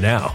[0.00, 0.34] now.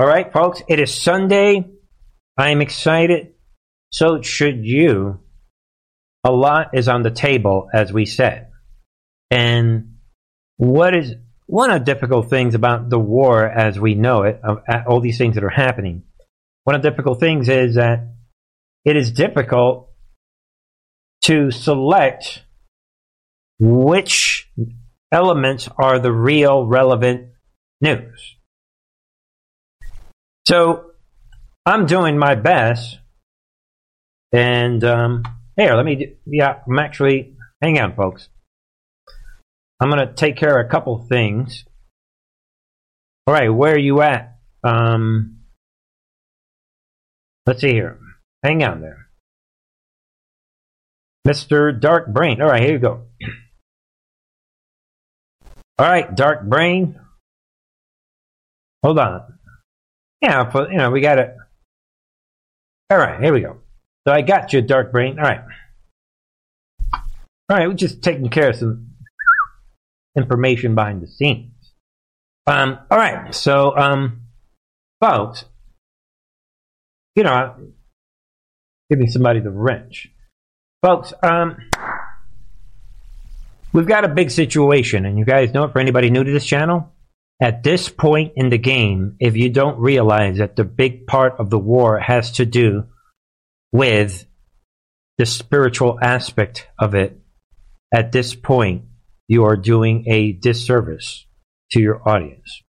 [0.00, 1.62] All right, folks, it is Sunday.
[2.34, 3.34] I'm excited.
[3.92, 5.20] So should you.
[6.24, 8.48] A lot is on the table, as we said.
[9.30, 9.96] And
[10.56, 11.16] what is
[11.46, 14.40] one of the difficult things about the war as we know it,
[14.86, 16.04] all these things that are happening,
[16.64, 18.14] one of the difficult things is that
[18.86, 19.90] it is difficult
[21.24, 22.42] to select
[23.58, 24.50] which
[25.12, 27.32] elements are the real relevant
[27.82, 28.36] news.
[30.50, 30.90] So
[31.64, 32.98] I'm doing my best.
[34.32, 35.22] And um,
[35.56, 38.28] here, let me, yeah, I'm actually, hang on, folks.
[39.78, 41.64] I'm going to take care of a couple things.
[43.28, 44.38] All right, where are you at?
[44.64, 45.38] Um,
[47.46, 48.00] let's see here.
[48.42, 49.06] Hang on there.
[51.28, 51.80] Mr.
[51.80, 52.42] Dark Brain.
[52.42, 53.04] All right, here you go.
[55.78, 56.98] All right, Dark Brain.
[58.82, 59.39] Hold on.
[60.20, 61.34] Yeah, you know, we got it.
[62.90, 63.58] All right, here we go.
[64.06, 65.18] So I got you, Dark Brain.
[65.18, 65.40] All right.
[66.92, 68.90] All right, we're just taking care of some
[70.16, 71.52] information behind the scenes.
[72.46, 74.22] Um, all right, so, um,
[75.00, 75.44] folks,
[77.16, 77.54] you know,
[78.90, 80.10] giving somebody the wrench.
[80.82, 81.56] Folks, um,
[83.72, 86.46] we've got a big situation, and you guys know it for anybody new to this
[86.46, 86.92] channel.
[87.42, 91.48] At this point in the game, if you don't realize that the big part of
[91.48, 92.84] the war has to do
[93.72, 94.26] with
[95.16, 97.18] the spiritual aspect of it,
[97.92, 98.84] at this point,
[99.26, 101.26] you are doing a disservice
[101.72, 102.62] to your audience,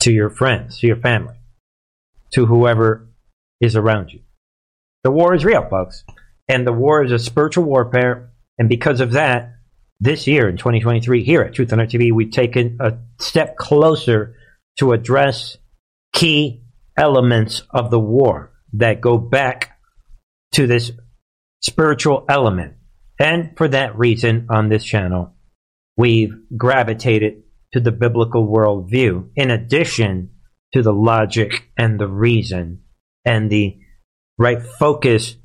[0.00, 1.36] to your friends, to your family,
[2.32, 3.08] to whoever
[3.60, 4.20] is around you.
[5.04, 6.04] The war is real, folks.
[6.48, 8.30] And the war is a spiritual warfare.
[8.58, 9.53] And because of that,
[10.00, 14.36] this year in 2023, here at Truth and Art TV, we've taken a step closer
[14.78, 15.56] to address
[16.12, 16.62] key
[16.96, 19.78] elements of the war that go back
[20.52, 20.92] to this
[21.62, 22.74] spiritual element.
[23.18, 25.34] And for that reason, on this channel,
[25.96, 30.30] we've gravitated to the biblical worldview in addition
[30.72, 32.82] to the logic and the reason
[33.24, 33.78] and the
[34.38, 35.36] right focus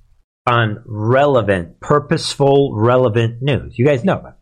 [0.47, 3.75] on relevant, purposeful, relevant news.
[3.77, 4.38] You guys know that.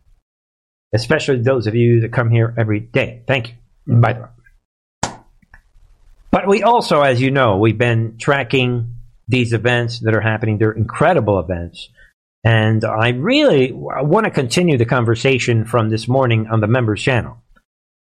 [0.94, 3.22] Especially those of you that come here every day.
[3.26, 3.48] Thank
[3.86, 4.00] you.
[4.00, 4.28] By the way.
[6.30, 8.94] But we also, as you know, we've been tracking
[9.28, 10.58] these events that are happening.
[10.58, 11.88] They're incredible events.
[12.44, 17.38] And I really want to continue the conversation from this morning on the members channel.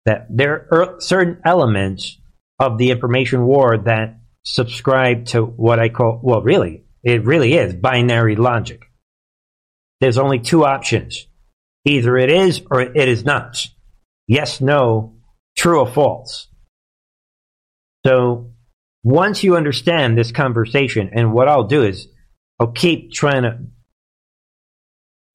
[0.05, 2.17] That there are certain elements
[2.59, 7.73] of the information war that subscribe to what I call, well, really, it really is
[7.73, 8.83] binary logic.
[10.01, 11.27] There's only two options.
[11.85, 13.67] Either it is or it is not.
[14.27, 15.17] Yes, no,
[15.55, 16.47] true or false.
[18.05, 18.51] So
[19.03, 22.07] once you understand this conversation, and what I'll do is
[22.59, 23.59] I'll keep trying to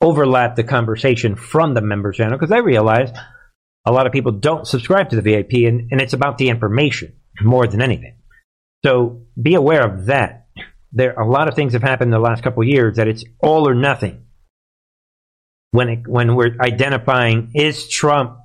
[0.00, 3.10] overlap the conversation from the member channel because I realize
[3.86, 7.14] a lot of people don't subscribe to the VIP and, and it's about the information
[7.42, 8.16] more than anything.
[8.84, 10.40] So be aware of that
[10.92, 13.68] there a lot of things have happened in the last couple years that it's all
[13.68, 14.24] or nothing.
[15.72, 18.38] When it, when we're identifying is Trump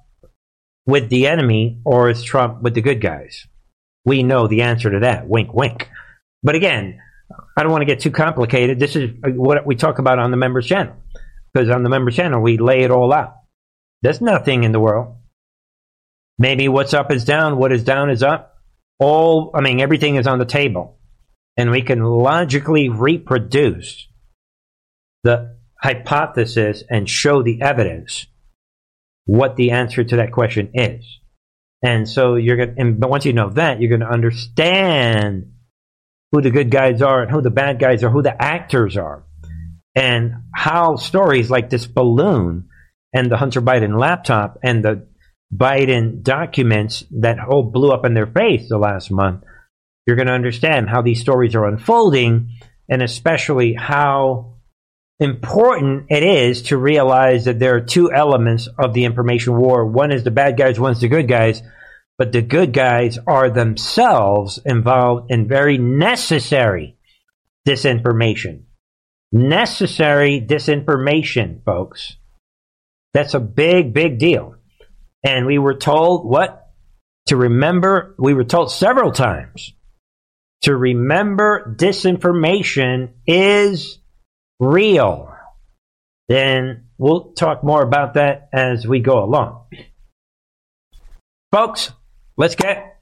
[0.86, 3.48] with the enemy or is Trump with the good guys?
[4.03, 5.27] We know the answer to that.
[5.27, 5.89] Wink, wink.
[6.44, 7.00] But again,
[7.58, 8.79] I don't want to get too complicated.
[8.79, 10.96] This is what we talk about on the members channel
[11.51, 13.36] because on the members channel we lay it all out.
[14.01, 15.15] There's nothing in the world.
[16.38, 18.58] Maybe what's up is down, what is down is up.
[19.00, 21.00] All I mean, everything is on the table
[21.58, 24.08] and we can logically reproduce
[25.24, 25.54] the
[25.86, 28.27] hypothesis and show the evidence
[29.25, 31.06] what the answer to that question is.
[31.84, 35.51] And so you're going to, but once you know that, you're going to understand
[36.32, 39.25] who the good guys are and who the bad guys are, who the actors are,
[39.96, 42.68] and how stories like this balloon
[43.13, 45.08] and the Hunter Biden laptop and the
[45.56, 49.44] Biden documents that all blew up in their face the last month
[50.06, 52.50] you're going to understand how these stories are unfolding
[52.89, 54.54] and especially how
[55.19, 59.86] important it is to realize that there are two elements of the information war.
[59.86, 61.62] One is the bad guys, one's the good guys.
[62.17, 66.98] but the good guys are themselves involved in very necessary
[67.67, 68.63] disinformation.
[69.31, 72.15] Necessary disinformation, folks.
[73.13, 74.55] That's a big, big deal.
[75.24, 76.62] And we were told what?
[77.29, 79.74] To remember, we were told several times
[80.62, 83.98] to remember disinformation is
[84.59, 85.33] real.
[86.27, 89.65] Then we'll talk more about that as we go along.
[91.51, 91.91] Folks,
[92.38, 93.01] let's get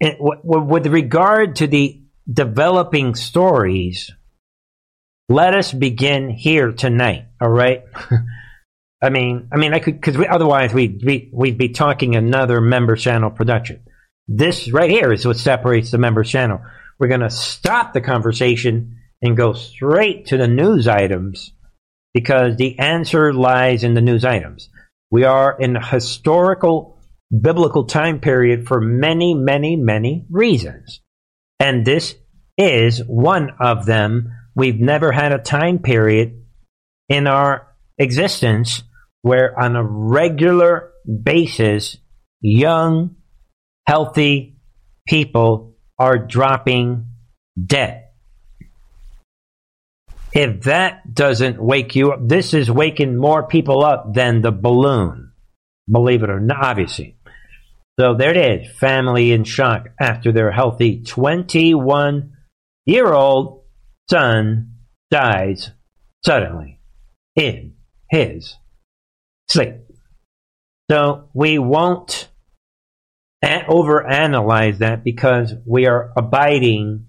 [0.00, 4.10] with regard to the developing stories.
[5.28, 7.26] Let us begin here tonight.
[7.40, 7.84] All right.
[9.02, 12.96] I mean, I mean, I could because otherwise we'd be, we'd be talking another member
[12.96, 13.84] channel production.
[14.26, 16.60] This right here is what separates the member channel.
[16.98, 21.52] We're going to stop the conversation and go straight to the news items
[22.14, 24.68] because the answer lies in the news items.
[25.10, 26.98] We are in a historical
[27.30, 31.00] biblical time period for many, many, many reasons.
[31.60, 32.14] And this
[32.56, 34.32] is one of them.
[34.54, 36.44] We've never had a time period
[37.08, 38.82] in our existence
[39.22, 41.96] where on a regular basis,
[42.40, 43.16] young,
[43.86, 44.56] healthy
[45.06, 47.06] people are dropping
[47.66, 48.07] dead.
[50.32, 55.32] If that doesn't wake you up, this is waking more people up than the balloon.
[55.90, 57.16] Believe it or not, obviously.
[57.98, 58.78] So there it is.
[58.78, 62.32] Family in shock after their healthy 21
[62.86, 63.64] year old
[64.08, 64.74] son
[65.10, 65.70] dies
[66.24, 66.80] suddenly
[67.34, 67.74] in
[68.10, 68.54] his
[69.48, 69.74] sleep.
[70.90, 72.28] So we won't
[73.44, 77.06] overanalyze that because we are abiding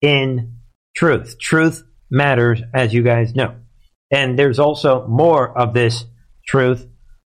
[0.00, 0.56] in
[0.96, 1.36] truth.
[1.38, 3.56] Truth matters, as you guys know.
[4.10, 6.04] And there's also more of this
[6.46, 6.86] truth.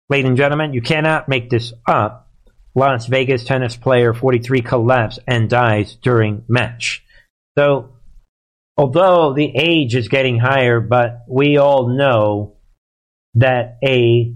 [0.08, 2.30] Ladies and gentlemen, you cannot make this up.
[2.74, 7.02] Las Vegas tennis player 43 collapses and dies during match.
[7.56, 7.94] So,
[8.76, 12.56] although the age is getting higher, but we all know
[13.34, 14.34] that a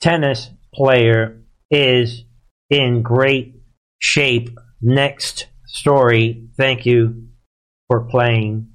[0.00, 2.24] tennis player is
[2.68, 3.54] in great
[4.00, 4.50] shape.
[4.82, 6.48] Next story.
[6.56, 7.28] Thank you
[7.88, 8.68] for playing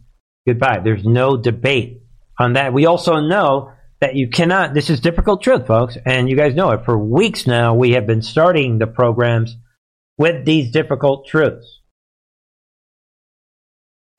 [0.48, 0.80] goodbye.
[0.84, 2.02] There's no debate
[2.40, 2.74] on that.
[2.74, 6.72] We also know that you cannot, this is difficult truth, folks, and you guys know
[6.72, 6.86] it.
[6.86, 9.56] For weeks now, we have been starting the programs
[10.18, 11.80] with these difficult truths.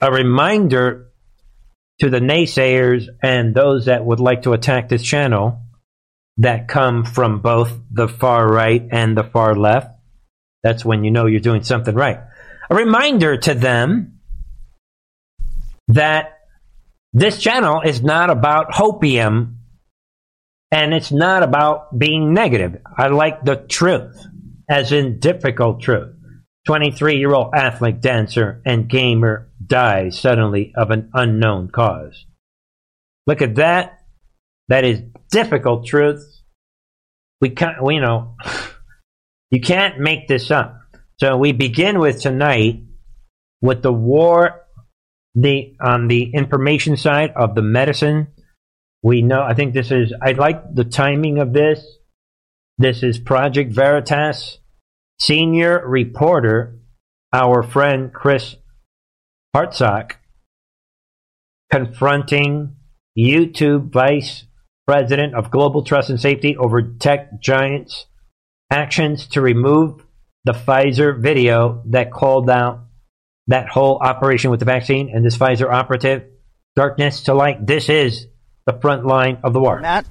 [0.01, 1.11] A reminder
[2.01, 5.63] to the naysayers and those that would like to attack this channel
[6.39, 9.91] that come from both the far right and the far left.
[10.63, 12.21] That's when you know you're doing something right.
[12.71, 14.21] A reminder to them
[15.93, 16.39] that
[17.13, 19.57] this channel is not about hopium
[20.71, 22.81] and it's not about being negative.
[22.97, 24.27] I like the truth,
[24.69, 26.17] as in difficult truth.
[26.67, 32.25] 23 year old athlete, dancer, and gamer dies suddenly of an unknown cause.
[33.27, 33.99] Look at that.
[34.69, 36.25] That is difficult truth.
[37.41, 38.37] We can't, we, you know,
[39.51, 40.79] you can't make this up.
[41.21, 42.85] So we begin with tonight
[43.61, 44.63] with the war
[45.35, 48.29] the on the information side of the medicine,
[49.03, 49.43] we know.
[49.43, 50.13] I think this is.
[50.21, 51.85] I like the timing of this.
[52.79, 54.59] This is Project Veritas
[55.23, 56.77] senior reporter,
[57.33, 58.57] our friend Chris
[59.55, 60.15] Hartsock,
[61.71, 62.75] confronting
[63.17, 64.47] YouTube vice
[64.85, 68.07] president of global trust and safety over tech giants'
[68.69, 70.05] actions to remove
[70.45, 72.87] the Pfizer video that called out
[73.49, 76.25] that whole operation with the vaccine and this Pfizer operative,
[76.77, 77.67] darkness to light.
[77.67, 78.27] This is
[78.67, 79.81] the front line of the war.
[79.81, 80.07] Matt,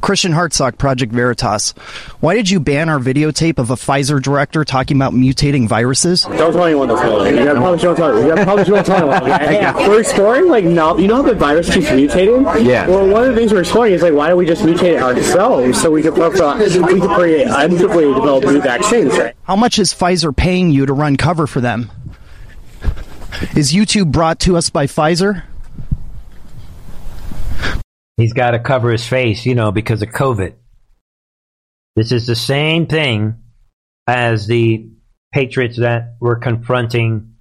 [0.00, 1.72] Christian Hartsock, Project Veritas.
[2.20, 6.22] Why did you ban our videotape of a Pfizer director talking about mutating viruses?
[6.22, 7.36] Don't tell anyone this one.
[7.36, 8.26] You probably don't tell.
[8.26, 9.88] You probably don't tell anyone.
[9.90, 12.64] We're exploring like no, you know how the virus keeps mutating.
[12.64, 12.88] Yeah.
[12.88, 15.02] Well, one of the things we're exploring is like why don't we just mutate it
[15.02, 19.18] ourselves so we could uh, we could create unpredictably develop new vaccines.
[19.18, 19.34] Right?
[19.42, 21.90] How much is Pfizer paying you to run cover for them?
[23.56, 25.44] Is YouTube brought to us by Pfizer?
[28.16, 30.54] He's got to cover his face, you know, because of COVID.
[31.96, 33.36] This is the same thing
[34.06, 34.90] as the
[35.32, 37.34] patriots that were confronting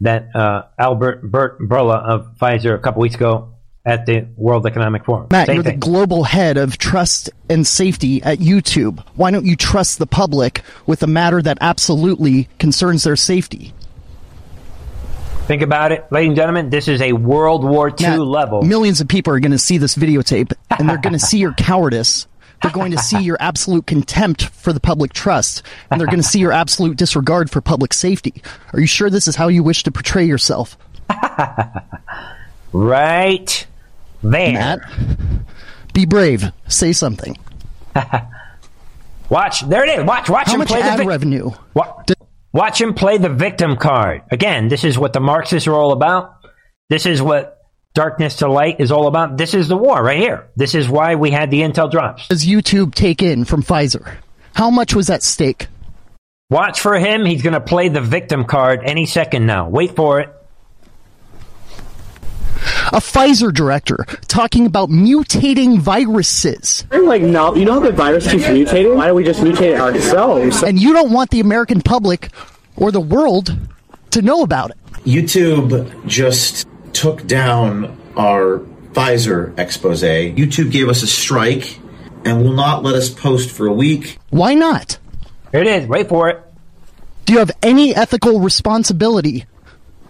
[0.00, 5.04] that uh, Albert Bert Bourla of Pfizer a couple weeks ago at the World Economic
[5.04, 5.28] Forum.
[5.30, 5.80] Matt, Same you're thing.
[5.80, 9.04] the global head of trust and safety at YouTube.
[9.16, 13.72] Why don't you trust the public with a matter that absolutely concerns their safety?
[15.46, 16.70] Think about it, ladies and gentlemen.
[16.70, 18.62] This is a World War II Matt, level.
[18.62, 21.52] Millions of people are going to see this videotape, and they're going to see your
[21.52, 22.26] cowardice
[22.62, 26.26] They're going to see your absolute contempt for the public trust, and they're going to
[26.26, 28.40] see your absolute disregard for public safety.
[28.72, 30.78] Are you sure this is how you wish to portray yourself?
[32.72, 33.66] right
[34.22, 34.52] there.
[34.52, 34.80] Matt,
[35.92, 36.52] be brave.
[36.68, 37.36] Say something.
[39.28, 39.62] Watch.
[39.68, 40.04] There it is.
[40.04, 40.30] Watch.
[40.30, 41.50] Watch How him much play ad the vic- revenue?
[41.74, 42.02] Wa-
[42.52, 44.22] Watch him play the victim card.
[44.30, 46.36] Again, this is what the Marxists are all about.
[46.90, 47.58] This is what
[47.94, 49.38] darkness to light is all about.
[49.38, 50.48] This is the war right here.
[50.56, 52.28] This is why we had the intel drops.
[52.28, 54.16] Does YouTube take in from Pfizer?
[54.54, 55.68] How much was at stake?
[56.50, 57.24] Watch for him.
[57.24, 59.70] He's going to play the victim card any second now.
[59.70, 60.28] Wait for it.
[62.92, 66.84] A Pfizer director talking about mutating viruses.
[66.90, 68.96] I'm like, no, you know how the virus keeps mutating?
[68.96, 70.62] Why don't we just mutate it ourselves?
[70.62, 72.28] And you don't want the American public
[72.76, 73.56] or the world
[74.10, 74.76] to know about it.
[75.04, 78.58] YouTube just took down our
[78.92, 80.02] Pfizer expose.
[80.02, 81.78] YouTube gave us a strike
[82.26, 84.18] and will not let us post for a week.
[84.28, 84.98] Why not?
[85.50, 85.88] Here it is.
[85.88, 86.42] Wait for it.
[87.24, 89.46] Do you have any ethical responsibility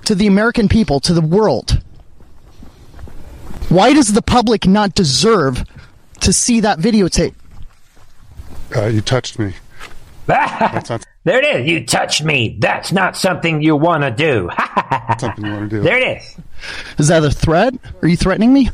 [0.05, 1.82] to the American people, to the world?
[3.73, 5.65] Why does the public not deserve
[6.21, 7.35] to see that videotape?
[8.77, 9.55] Uh, you touched me.
[10.29, 11.71] Not There it is.
[11.71, 12.59] You touched me.
[12.61, 14.51] That's not something you want to do.
[15.19, 15.83] something you want to do.
[15.83, 16.37] there it is.
[16.99, 17.75] Is that a threat?
[18.03, 18.69] Are you threatening me?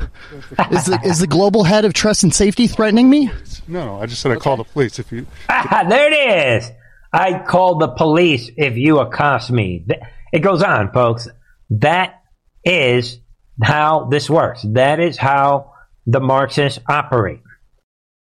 [0.73, 3.31] Is the, is the global head of trust and safety threatening me?
[3.69, 5.29] No, no, I just said I call the police if you.
[5.49, 6.73] there it is.
[7.13, 9.87] I call the police if you accost me.
[10.33, 11.29] It goes on, folks.
[11.71, 12.21] That
[12.65, 13.21] is
[13.63, 14.63] how this works.
[14.63, 15.75] That is how
[16.07, 17.41] the Marxists operate.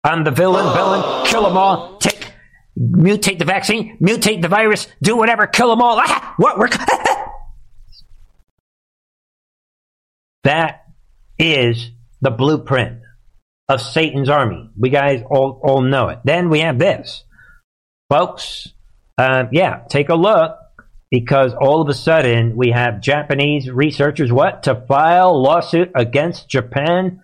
[0.02, 2.32] I'm the villain, villain, kill them all, take,
[2.78, 6.00] mutate the vaccine, mutate the virus, do whatever, kill them all.
[6.00, 6.58] Ah, what?
[6.58, 6.68] We're
[10.44, 10.87] that
[11.38, 11.90] is
[12.22, 13.00] the blueprint
[13.68, 14.70] of Satan's army.
[14.78, 16.18] We guys all, all know it.
[16.25, 17.25] Then we have this.
[18.08, 18.68] Folks,
[19.18, 20.56] uh, yeah, take a look
[21.11, 27.21] because all of a sudden we have Japanese researchers what to file lawsuit against Japan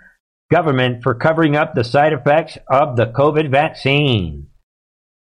[0.50, 4.48] government for covering up the side effects of the COVID vaccine.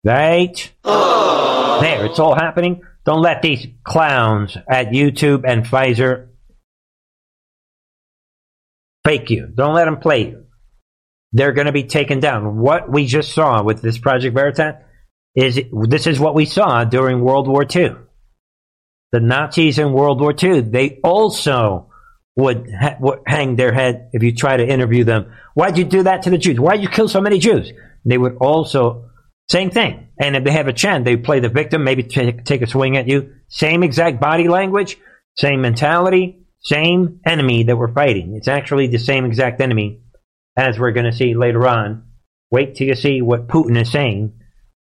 [0.03, 0.71] Right?
[0.83, 2.81] There, it's all happening.
[3.05, 6.27] Don't let these clowns at YouTube and Pfizer
[9.03, 9.47] fake you.
[9.47, 10.45] Don't let them play you.
[11.33, 12.57] They're going to be taken down.
[12.59, 14.75] What we just saw with this Project Veritas
[15.35, 17.95] is this is what we saw during World War II.
[19.11, 21.89] The Nazis in World War II, they also
[22.35, 25.33] would, ha- would hang their head if you try to interview them.
[25.53, 26.59] Why'd you do that to the Jews?
[26.59, 27.71] Why'd you kill so many Jews?
[28.05, 29.09] They would also,
[29.49, 30.07] same thing.
[30.19, 32.95] And if they have a chance, they play the victim, maybe take, take a swing
[32.95, 33.33] at you.
[33.49, 34.97] Same exact body language,
[35.37, 38.35] same mentality, same enemy that we're fighting.
[38.35, 40.01] It's actually the same exact enemy
[40.55, 42.05] as we're going to see later on.
[42.49, 44.33] Wait till you see what Putin is saying.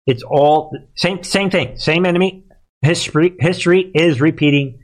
[0.07, 2.44] It's all same same thing, same enemy.
[2.85, 4.81] History history is repeating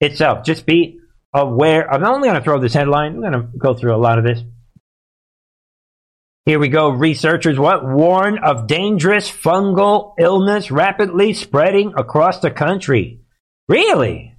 [0.00, 0.44] itself.
[0.44, 0.98] Just be
[1.32, 1.90] aware.
[1.90, 3.14] I'm not only going to throw this headline.
[3.14, 4.42] I'm going to go through a lot of this.
[6.44, 6.90] Here we go.
[6.90, 13.20] Researchers what warn of dangerous fungal illness rapidly spreading across the country.
[13.68, 14.34] Really?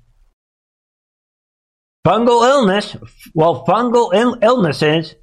[2.06, 2.96] Fungal illness.
[3.34, 5.16] Well, fungal il- illnesses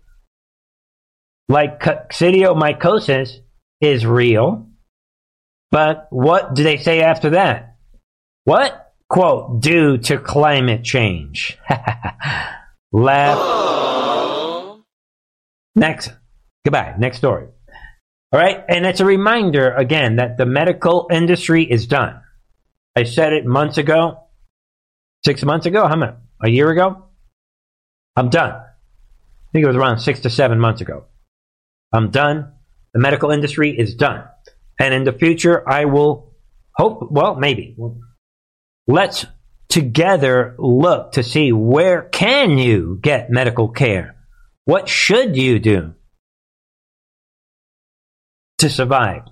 [1.49, 3.39] like coccidioidomycosis
[3.81, 4.69] is real.
[5.71, 7.76] But what do they say after that?
[8.47, 8.93] What?
[9.09, 11.59] Quote, due to climate change.
[12.93, 14.79] Laugh.
[15.75, 16.13] Next.
[16.65, 16.95] Goodbye.
[16.97, 17.49] Next story.
[18.33, 18.65] All right.
[18.69, 22.21] And it's a reminder again that the medical industry is done.
[22.95, 24.29] I said it months ago,
[25.25, 26.15] six months ago, how much?
[26.45, 27.05] A year ago?
[28.15, 28.53] I'm done.
[28.53, 31.07] I think it was around six to seven months ago.
[31.93, 32.53] I'm done.
[32.95, 34.23] The medical industry is done.
[34.79, 36.33] And in the future, I will
[36.77, 37.77] hope, well, maybe.
[38.87, 39.27] Let's
[39.69, 44.17] together look to see where can you get medical care?
[44.65, 45.95] What should you do
[48.59, 49.23] to survive?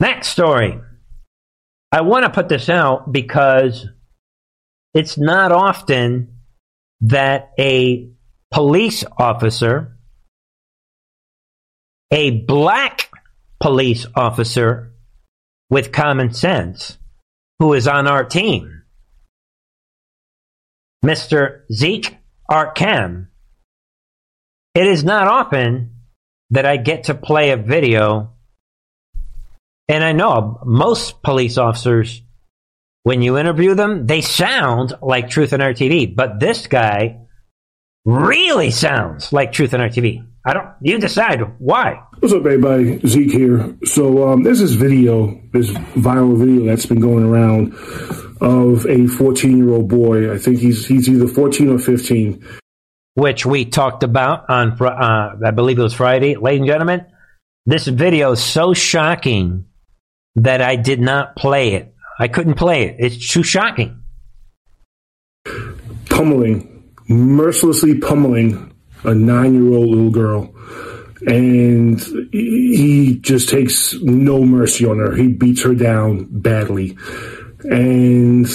[0.00, 0.80] Next story.
[1.92, 3.86] I want to put this out because
[4.94, 6.38] it's not often
[7.02, 8.10] that a
[8.50, 9.96] police officer,
[12.10, 13.10] a black
[13.60, 14.91] police officer
[15.72, 16.98] with common sense,
[17.58, 18.82] who is on our team,
[21.02, 21.62] Mr.
[21.72, 22.18] Zeke
[22.50, 23.28] Arkham.
[24.74, 25.94] It is not often
[26.50, 28.34] that I get to play a video,
[29.88, 32.20] and I know most police officers,
[33.04, 37.20] when you interview them, they sound like Truth and Art TV, but this guy
[38.04, 40.22] really sounds like Truth and Art TV.
[40.44, 40.68] I don't.
[40.80, 42.02] You decide why.
[42.18, 43.00] What's up, everybody?
[43.06, 43.76] Zeke here.
[43.84, 47.74] So um, there's this video, this viral video that's been going around
[48.40, 50.32] of a 14 year old boy.
[50.32, 52.44] I think he's he's either 14 or 15.
[53.14, 57.06] Which we talked about on, uh, I believe it was Friday, ladies and gentlemen.
[57.66, 59.66] This video is so shocking
[60.36, 61.94] that I did not play it.
[62.18, 62.96] I couldn't play it.
[62.98, 64.02] It's too shocking.
[66.06, 68.71] Pummeling, mercilessly pummeling
[69.04, 70.54] a nine year old little girl.
[71.26, 72.00] And
[72.32, 75.14] he just takes no mercy on her.
[75.14, 76.96] He beats her down badly.
[77.64, 78.46] And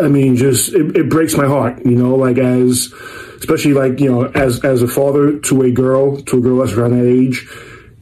[0.00, 2.92] I mean, just it, it breaks my heart, you know, like as
[3.36, 6.72] especially like, you know, as as a father to a girl, to a girl that's
[6.72, 7.46] around that age,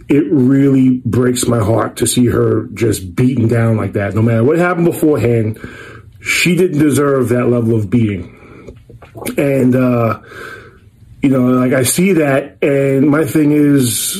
[0.08, 4.14] it really breaks my heart to see her just beaten down like that.
[4.14, 5.58] No matter what happened beforehand,
[6.20, 8.76] she didn't deserve that level of beating.
[9.36, 10.20] And uh
[11.22, 14.16] you know, like I see that, and my thing is,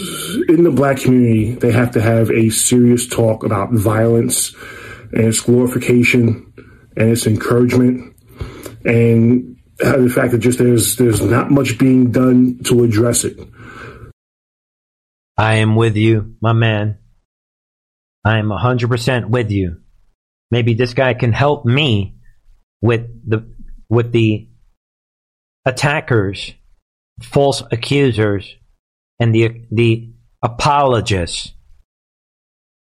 [0.49, 4.55] in the black community, they have to have a serious talk about violence
[5.13, 6.53] and its glorification
[6.97, 8.15] and its encouragement,
[8.85, 13.39] and uh, the fact that just there's there's not much being done to address it.
[15.39, 16.99] I am with you, my man.
[18.25, 19.81] I am hundred percent with you.
[20.51, 22.17] Maybe this guy can help me
[22.83, 23.51] with the
[23.89, 24.49] with the
[25.65, 26.53] attackers
[27.23, 28.57] false accusers
[29.19, 30.11] and the the
[30.43, 31.53] apologists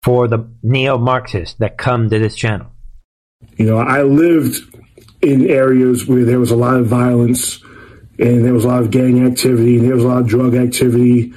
[0.04, 2.68] for the neo-Marxists that come to this channel.
[3.58, 4.56] You know, I lived
[5.22, 7.62] in areas where there was a lot of violence
[8.18, 10.56] and there was a lot of gang activity and there was a lot of drug
[10.56, 11.34] activity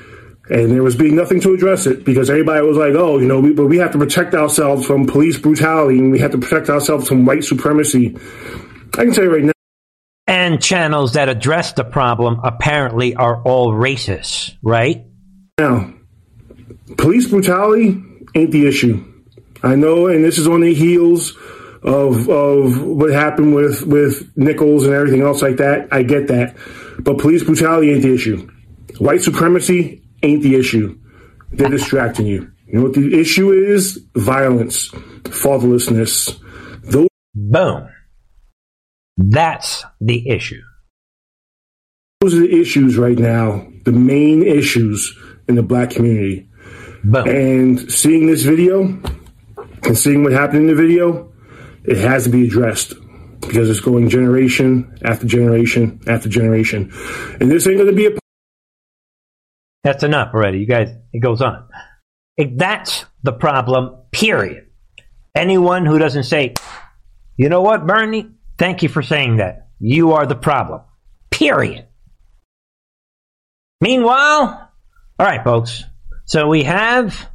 [0.51, 3.41] and there was being nothing to address it because everybody was like, oh, you know,
[3.41, 6.69] we, but we have to protect ourselves from police brutality and we have to protect
[6.69, 8.17] ourselves from white supremacy.
[8.95, 9.53] I can tell you right now,
[10.27, 15.05] and channels that address the problem apparently are all racist, right?
[15.59, 15.93] Now,
[16.97, 18.03] police brutality
[18.35, 19.05] ain't the issue.
[19.63, 21.37] I know, and this is on the heels
[21.83, 25.89] of of what happened with with Nichols and everything else like that.
[25.93, 26.57] I get that,
[27.01, 28.49] but police brutality ain't the issue.
[28.99, 30.99] White supremacy ain't the issue.
[31.51, 32.51] They're distracting you.
[32.67, 34.01] You know what the issue is?
[34.15, 34.89] Violence,
[35.25, 36.39] fatherlessness.
[36.83, 37.89] Those boom.
[39.17, 40.63] That's the issue.
[42.21, 45.17] Those are the issues right now, the main issues
[45.49, 46.49] in the black community.
[47.05, 47.29] Boom.
[47.29, 48.83] And seeing this video
[49.83, 51.33] and seeing what happened in the video,
[51.85, 52.95] it has to be addressed
[53.41, 56.93] because it's going generation after generation after generation.
[57.41, 58.19] And this ain't going to be a.
[59.83, 60.61] That's enough already.
[60.61, 61.69] You guys, it goes on.
[62.37, 64.69] If that's the problem, period.
[65.35, 66.55] Anyone who doesn't say,
[67.37, 69.69] you know what, Bernie, Thank you for saying that.
[69.79, 70.83] You are the problem.
[71.31, 71.87] Period.
[73.81, 74.71] Meanwhile,
[75.19, 75.83] all right, folks.
[76.25, 77.29] So we have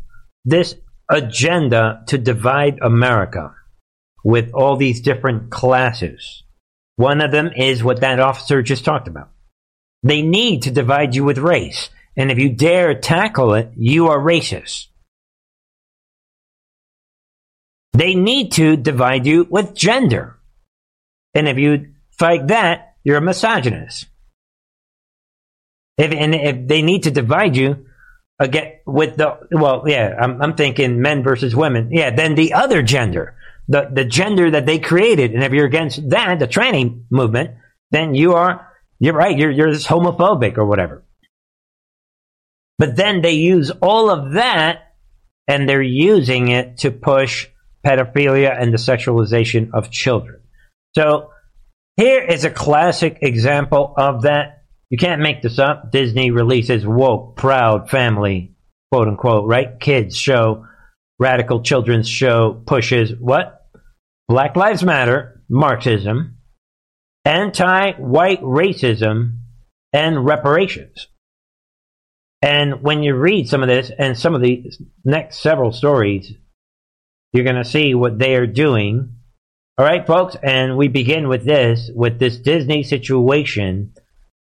[0.45, 0.75] this
[1.10, 3.53] agenda to divide America
[4.23, 6.43] with all these different classes.
[6.95, 9.30] One of them is what that officer just talked about.
[10.03, 11.89] They need to divide you with race.
[12.15, 14.88] And if you dare tackle it, you are racist.
[17.93, 20.37] They need to divide you with gender.
[21.38, 24.08] And if you fight that, you're a misogynist.
[25.97, 27.86] If, and if they need to divide you,
[28.39, 31.89] uh, again with the well, yeah, I'm, I'm thinking men versus women.
[31.91, 33.36] Yeah, then the other gender,
[33.67, 37.52] the the gender that they created, and if you're against that, the tranny movement,
[37.91, 38.67] then you are
[39.00, 39.38] you're right.
[39.38, 41.04] You're you're this homophobic or whatever.
[42.80, 44.93] But then they use all of that,
[45.47, 47.47] and they're using it to push
[47.86, 50.41] pedophilia and the sexualization of children.
[50.97, 51.29] So
[51.95, 54.63] here is a classic example of that.
[54.89, 55.91] You can't make this up.
[55.91, 58.55] Disney releases woke, proud family,
[58.91, 59.79] quote unquote, right?
[59.79, 60.65] Kids show,
[61.19, 63.67] radical children's show pushes what?
[64.27, 66.38] Black Lives Matter, Marxism,
[67.25, 69.38] anti-white racism,
[69.93, 71.10] and reparations.
[72.41, 74.71] And when you read some of this and some of the
[75.05, 76.33] next several stories,
[77.33, 79.16] you're going to see what they are doing
[79.77, 83.93] all right, folks, and we begin with this, with this Disney situation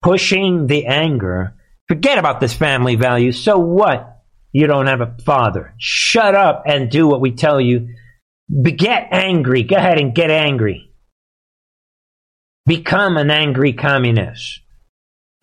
[0.01, 1.55] pushing the anger.
[1.89, 3.33] Forget about this family value.
[3.33, 4.21] So what?
[4.53, 5.73] You don't have a father.
[5.77, 7.89] Shut up and do what we tell you.
[8.63, 9.63] Get angry.
[9.63, 10.91] Go ahead and get angry.
[12.65, 14.61] Become an angry communist.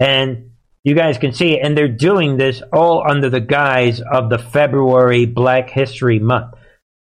[0.01, 0.53] And
[0.85, 1.61] you guys can see it.
[1.63, 6.55] And they're doing this all under the guise of the February Black History Month.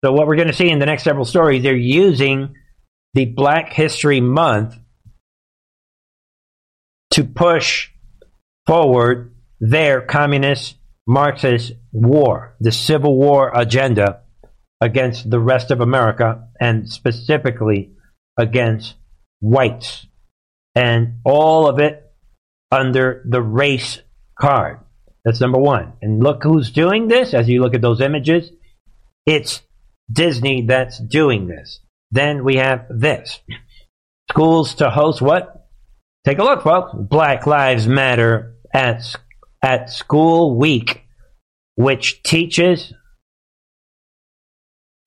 [0.04, 2.54] So what we're going to see in the next several stories, they're using
[3.16, 4.76] the Black History Month
[7.12, 7.88] to push
[8.66, 10.76] forward their communist
[11.06, 14.20] Marxist war, the Civil War agenda
[14.82, 17.94] against the rest of America and specifically
[18.36, 18.96] against
[19.40, 20.06] whites.
[20.74, 22.12] And all of it
[22.70, 24.02] under the race
[24.38, 24.80] card.
[25.24, 25.94] That's number one.
[26.02, 28.50] And look who's doing this as you look at those images.
[29.24, 29.62] It's
[30.12, 31.80] Disney that's doing this.
[32.10, 33.40] Then we have this.
[34.30, 35.68] Schools to host what?
[36.24, 36.92] Take a look, folks.
[36.94, 39.14] Black Lives Matter at,
[39.62, 41.04] at School Week,
[41.76, 42.92] which teaches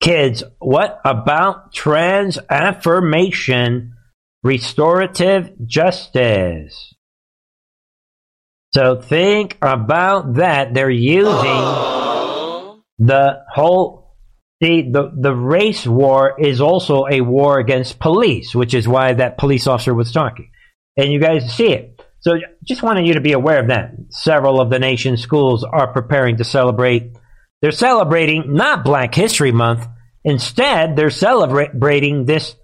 [0.00, 3.94] kids what about trans affirmation,
[4.42, 6.94] restorative justice.
[8.72, 10.74] So think about that.
[10.74, 12.82] They're using oh.
[12.98, 14.09] the whole
[14.60, 19.38] the, the the race war is also a war against police, which is why that
[19.38, 20.50] police officer was talking.
[20.96, 22.02] And you guys see it.
[22.20, 23.92] So just wanted you to be aware of that.
[24.10, 27.12] Several of the nation's schools are preparing to celebrate.
[27.62, 29.86] They're celebrating not Black History Month.
[30.24, 32.54] Instead, they're celebrating this.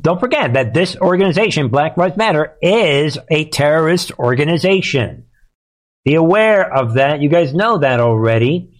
[0.00, 5.26] Don't forget that this organization, Black Lives Matter, is a terrorist organization.
[6.06, 7.20] Be aware of that.
[7.20, 8.70] You guys know that already.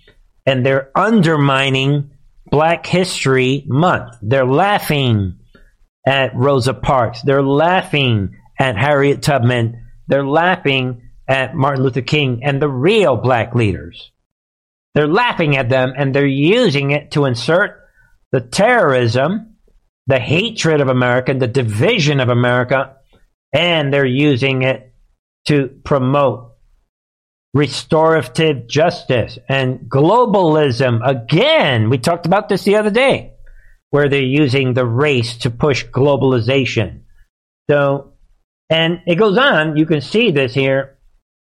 [0.47, 2.11] And they're undermining
[2.55, 4.17] Black History Month.
[4.23, 5.41] They're laughing
[6.07, 7.21] at Rosa Parks.
[7.23, 9.89] They're laughing at Harriet Tubman.
[10.07, 14.13] They're laughing at Martin Luther King and the real black leaders.
[14.95, 17.81] They're laughing at them and they're using it to insert
[18.31, 19.57] the terrorism,
[20.07, 22.95] the hatred of America, the division of America,
[23.53, 24.95] and they're using it
[25.49, 26.54] to promote
[27.55, 31.01] restorative justice and globalism.
[31.07, 33.33] Again, we talked about this the other day,
[33.91, 37.03] where they're using the race to push globalization.
[37.71, 38.13] So,
[38.69, 40.99] and it goes on, you can see this here,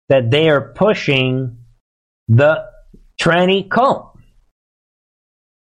[0.08, 1.58] that they are pushing
[2.28, 2.64] the
[3.20, 4.16] tranny cult.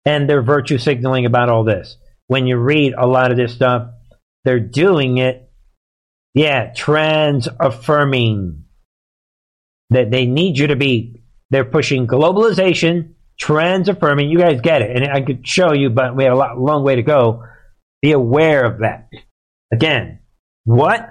[0.05, 1.97] And they're virtue signaling about all this.
[2.27, 3.91] When you read a lot of this stuff,
[4.45, 5.51] they're doing it,
[6.35, 8.64] yeah, trans affirming
[9.91, 11.21] that they need you to be.
[11.51, 14.31] They're pushing globalization, trans affirming.
[14.31, 16.85] You guys get it, and I could show you, but we have a lot, long
[16.85, 17.45] way to go.
[18.03, 19.09] Be aware of that.
[19.73, 20.21] Again,
[20.65, 21.09] what?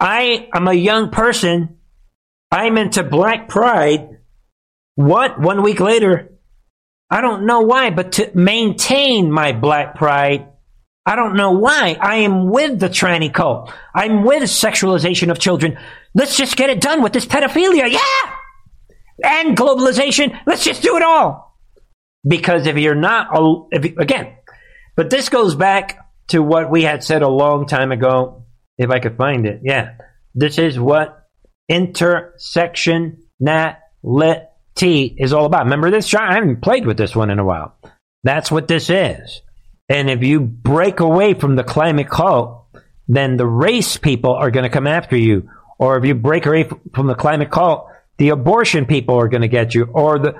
[0.00, 1.78] I am a young person.
[2.50, 4.18] I'm into black pride.
[4.94, 5.40] What?
[5.40, 6.32] One week later,
[7.10, 10.48] I don't know why, but to maintain my black pride,
[11.04, 11.96] I don't know why.
[12.00, 13.72] I am with the tranny cult.
[13.94, 15.78] I'm with sexualization of children.
[16.16, 17.90] Let's just get it done with this pedophilia.
[17.90, 18.32] Yeah!
[19.22, 20.36] And globalization.
[20.46, 21.56] Let's just do it all.
[22.26, 23.28] Because if you're not,
[23.70, 24.34] if, again,
[24.96, 25.98] but this goes back
[26.28, 28.46] to what we had said a long time ago.
[28.78, 29.60] If I could find it.
[29.62, 29.94] Yeah.
[30.34, 31.26] This is what
[31.68, 35.64] intersection nat lit T is all about.
[35.64, 36.12] Remember this?
[36.14, 37.78] I haven't played with this one in a while.
[38.22, 39.40] That's what this is.
[39.88, 42.66] And if you break away from the climate cult,
[43.08, 45.48] then the race people are going to come after you.
[45.78, 49.48] Or if you break away from the climate cult, the abortion people are going to
[49.48, 49.84] get you.
[49.84, 50.34] Or the,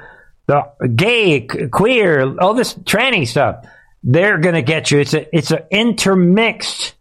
[0.46, 3.66] the gay, queer, all this tranny stuff.
[4.02, 5.00] They're going to get you.
[5.00, 6.94] It's a, it's an intermixed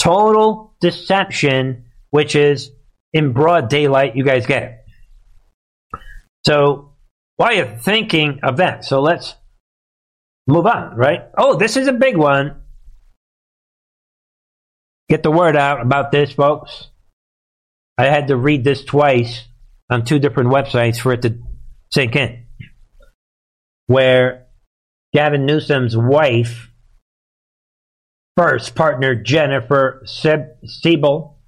[0.00, 2.70] total deception, which is
[3.12, 4.16] in broad daylight.
[4.16, 4.78] You guys get it.
[6.46, 6.92] So
[7.36, 9.34] while you're thinking of that, so let's
[10.46, 11.22] move on, right?
[11.36, 12.62] Oh, this is a big one.
[15.08, 16.88] Get the word out about this, folks.
[18.02, 19.46] I had to read this twice
[19.88, 21.38] on two different websites for it to
[21.92, 22.46] sink in.
[23.86, 24.46] Where
[25.14, 26.72] Gavin Newsom's wife,
[28.36, 31.38] first partner Jennifer Siebel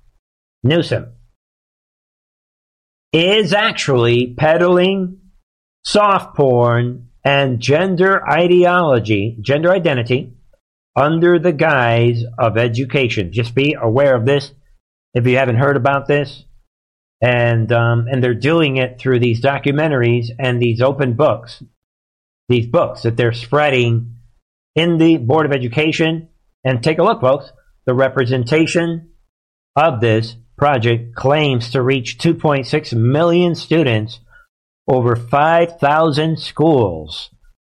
[0.63, 1.15] Newsom,
[3.13, 5.23] is actually peddling
[5.85, 10.35] soft porn and gender ideology, gender identity,
[10.95, 13.33] under the guise of education.
[13.33, 14.53] Just be aware of this
[15.15, 16.45] if you haven't heard about this.
[17.23, 21.63] And um, and they're doing it through these documentaries and these open books,
[22.49, 24.17] these books that they're spreading
[24.75, 26.29] in the Board of Education.
[26.65, 27.51] And take a look, folks.
[27.87, 29.11] The representation
[29.77, 34.21] of this project claims to reach 2.6 million students
[34.87, 37.31] over 5,000 schools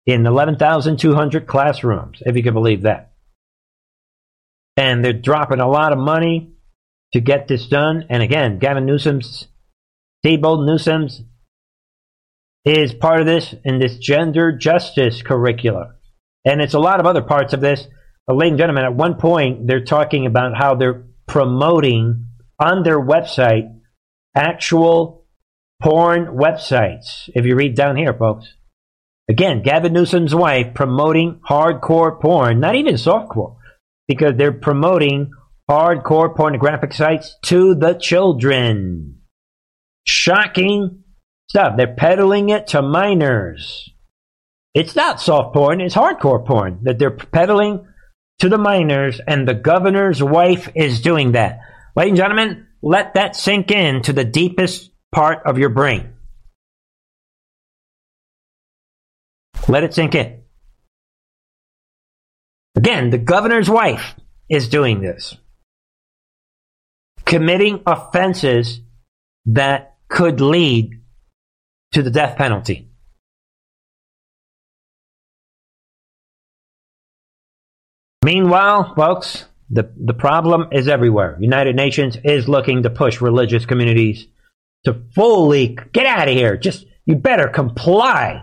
[0.07, 3.13] in 11,200 classrooms, if you can believe that.
[4.77, 6.53] And they're dropping a lot of money
[7.13, 8.05] to get this done.
[8.11, 9.49] And again, Gavin Newsom's,
[10.25, 11.23] Siebel Newsom's,
[12.65, 15.95] is part of this in this gender justice curricula.
[16.45, 17.87] And it's a lot of other parts of this.
[18.27, 22.27] But ladies and gentlemen, at one point, they're talking about how they're promoting
[22.59, 23.75] on their website
[24.35, 25.27] actual
[25.83, 27.29] porn websites.
[27.35, 28.55] If you read down here, folks.
[29.31, 33.57] Again, Gavin Newsom's wife promoting hardcore porn, not even softcore,
[34.07, 35.31] because they're promoting
[35.71, 39.21] hardcore pornographic sites to the children.
[40.05, 41.05] Shocking
[41.49, 41.77] stuff.
[41.77, 43.91] They're peddling it to minors.
[44.75, 47.87] It's not soft porn, it's hardcore porn that they're peddling
[48.39, 51.59] to the minors, and the governor's wife is doing that.
[51.97, 56.13] Ladies and gentlemen, let that sink in to the deepest part of your brain.
[59.67, 60.43] Let it sink in.
[62.77, 64.15] Again, the governor's wife
[64.49, 65.37] is doing this,
[67.29, 68.81] committing offenses
[69.45, 70.91] that could lead
[71.93, 72.89] to the death penalty.
[78.25, 81.37] Meanwhile, folks, the, the problem is everywhere.
[81.39, 84.27] United Nations is looking to push religious communities
[84.85, 86.57] to fully get out of here.
[86.57, 88.43] Just, you better comply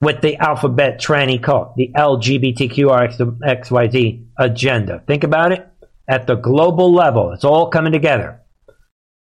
[0.00, 5.02] with the alphabet tranny cult, the LGBTQRXYZ agenda.
[5.06, 5.66] Think about it
[6.10, 7.32] at the global level.
[7.32, 8.42] It's all coming together.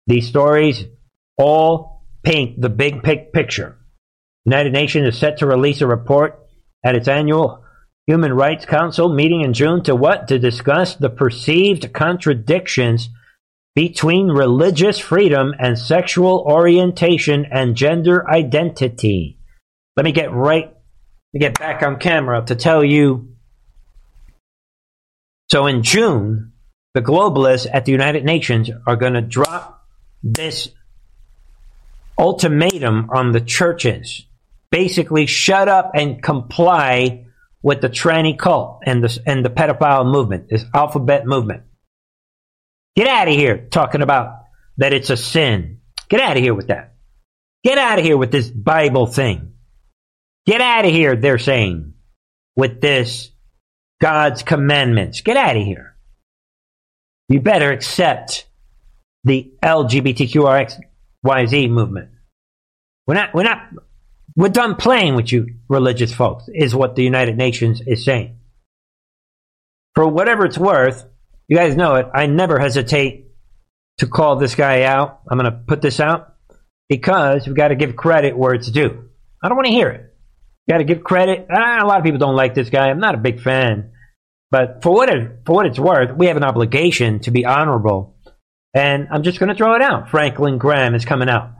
[0.06, 0.84] These stories
[1.38, 3.78] all paint the big picture.
[4.44, 6.38] United Nations is set to release a report
[6.84, 7.64] at its annual
[8.06, 10.28] Human Rights Council meeting in June to what?
[10.28, 13.08] To discuss the perceived contradictions
[13.74, 19.38] between religious freedom and sexual orientation and gender identity.
[19.96, 20.70] Let me get right,
[21.32, 23.30] to get back on camera to tell you.
[25.50, 26.52] So in June,
[26.94, 29.84] the globalists at the United Nations are going to drop
[30.22, 30.68] this
[32.18, 34.26] ultimatum on the churches.
[34.70, 37.26] Basically, shut up and comply
[37.62, 41.64] with the tranny cult and the, and the pedophile movement, this alphabet movement.
[42.96, 44.42] Get out of here talking about
[44.76, 45.80] that it's a sin.
[46.08, 46.94] Get out of here with that.
[47.64, 49.54] Get out of here with this Bible thing.
[50.46, 51.94] Get out of here, they're saying,
[52.54, 53.30] with this
[54.00, 55.22] God's commandments.
[55.22, 55.93] Get out of here.
[57.34, 58.46] You better accept
[59.24, 62.10] the LGBTQRXYZ movement.
[63.08, 63.70] We're not, we're not,
[64.36, 68.38] we're done playing with you, religious folks, is what the United Nations is saying.
[69.96, 71.04] For whatever it's worth,
[71.48, 73.26] you guys know it, I never hesitate
[73.98, 75.22] to call this guy out.
[75.28, 76.36] I'm going to put this out
[76.88, 79.08] because we've got to give credit where it's due.
[79.42, 80.14] I don't want to hear it.
[80.70, 81.48] Got to give credit.
[81.50, 82.90] Ah, a lot of people don't like this guy.
[82.90, 83.90] I'm not a big fan,
[84.54, 88.14] but for what it, for what it's worth, we have an obligation to be honorable.
[88.72, 90.10] And I'm just going to throw it out.
[90.10, 91.50] Franklin Graham is coming out,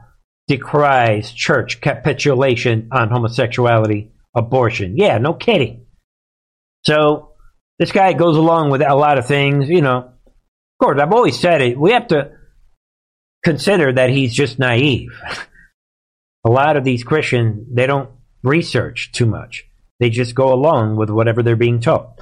[0.47, 4.95] decries church capitulation on homosexuality, abortion.
[4.97, 5.87] Yeah, no kidding.
[6.85, 7.33] So
[7.79, 9.67] this guy goes along with a lot of things.
[9.67, 11.77] You know, of course, I've always said it.
[11.77, 12.31] We have to
[13.43, 15.09] consider that he's just naive.
[16.45, 19.65] a lot of these Christians, they don't research too much.
[19.99, 22.21] They just go along with whatever they're being told.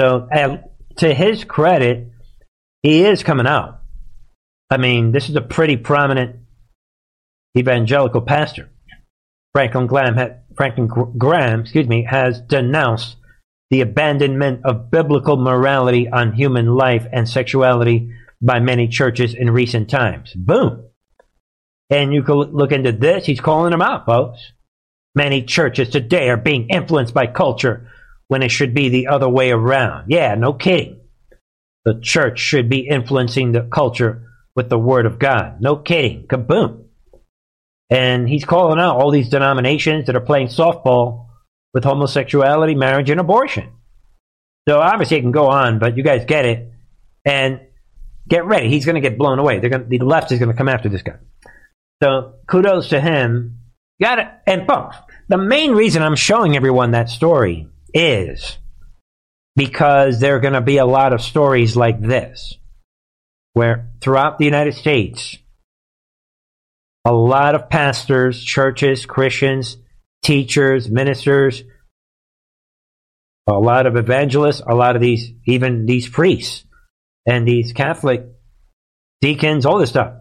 [0.00, 0.28] So,
[0.96, 2.10] to his credit,
[2.82, 3.80] he is coming out.
[4.70, 6.36] I mean, this is a pretty prominent
[7.56, 8.70] evangelical pastor.
[9.52, 10.18] Franklin Graham,
[10.56, 13.16] Franklin Graham, excuse me, has denounced
[13.70, 19.88] the abandonment of biblical morality on human life and sexuality by many churches in recent
[19.88, 20.32] times.
[20.34, 20.84] Boom.
[21.88, 23.26] And you can look into this.
[23.26, 24.52] He's calling them out, folks.
[25.14, 27.90] Many churches today are being influenced by culture
[28.28, 30.10] when it should be the other way around.
[30.10, 31.00] Yeah, no kidding.
[31.84, 34.22] The church should be influencing the culture
[34.56, 35.60] with the word of God.
[35.60, 36.26] No kidding.
[36.26, 36.84] Kaboom.
[37.90, 41.26] And he's calling out all these denominations that are playing softball
[41.74, 43.70] with homosexuality, marriage, and abortion.
[44.66, 46.72] So obviously it can go on, but you guys get it.
[47.26, 47.60] And
[48.28, 48.68] get ready.
[48.68, 49.58] He's going to get blown away.
[49.58, 51.16] They're going the left is going to come after this guy.
[52.02, 53.58] So kudos to him.
[54.00, 54.28] Got it.
[54.46, 54.96] And folks,
[55.28, 58.58] the main reason I'm showing everyone that story is
[59.56, 62.58] because there are going to be a lot of stories like this,
[63.52, 65.38] where throughout the United States,
[67.04, 69.76] a lot of pastors, churches, Christians,
[70.22, 71.62] teachers, ministers,
[73.46, 76.64] a lot of evangelists, a lot of these, even these priests
[77.26, 78.26] and these Catholic
[79.20, 80.14] deacons, all this stuff,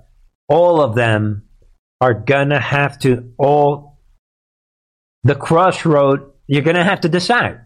[0.49, 1.43] all of them
[2.01, 4.01] are gonna have to all
[5.23, 6.32] the crossroad.
[6.47, 7.61] You're gonna have to decide.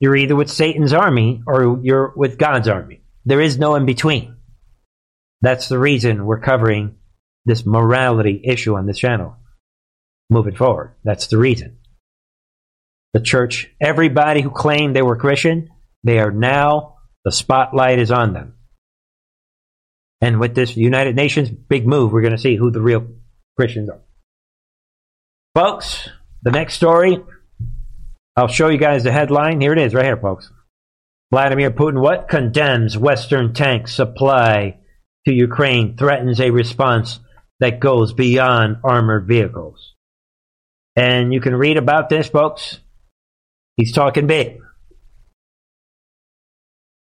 [0.00, 3.02] You're either with Satan's army or you're with God's army.
[3.24, 4.36] There is no in between.
[5.40, 6.96] That's the reason we're covering
[7.44, 9.36] this morality issue on this channel
[10.28, 10.94] moving forward.
[11.04, 11.78] That's the reason.
[13.14, 15.68] The church, everybody who claimed they were Christian,
[16.04, 18.54] they are now, the spotlight is on them.
[20.20, 23.06] And with this United Nations big move, we're going to see who the real
[23.56, 24.00] Christians are.
[25.54, 26.08] Folks,
[26.42, 27.18] the next story,
[28.36, 29.60] I'll show you guys the headline.
[29.62, 30.50] Here it is, right here, folks.
[31.30, 34.78] Vladimir Putin, what condemns Western tank supply
[35.24, 37.18] to Ukraine, threatens a response
[37.60, 39.94] that goes beyond armored vehicles.
[40.94, 42.78] And you can read about this, folks.
[43.76, 44.58] He's talking big.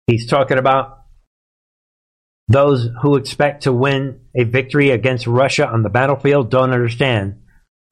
[0.06, 0.98] He's talking about
[2.48, 7.41] those who expect to win a victory against Russia on the battlefield don't understand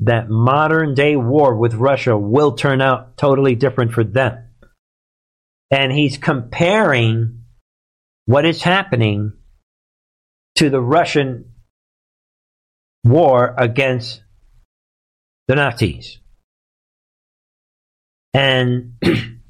[0.01, 4.47] that modern day war with Russia will turn out totally different for them.
[5.71, 7.43] And he's comparing
[8.25, 9.35] what is happening
[10.57, 11.53] to the Russian
[13.05, 14.23] war against
[15.49, 16.19] the Nazis.
[18.33, 18.95] And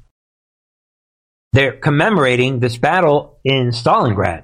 [1.53, 4.43] they're commemorating this battle in Stalingrad.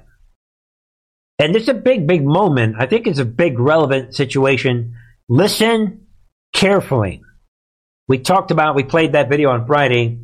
[1.38, 2.76] And it's a big, big moment.
[2.78, 4.96] I think it's a big relevant situation.
[5.29, 6.07] Listen
[6.53, 7.21] carefully.
[8.07, 10.19] We talked about, we played that video on Friday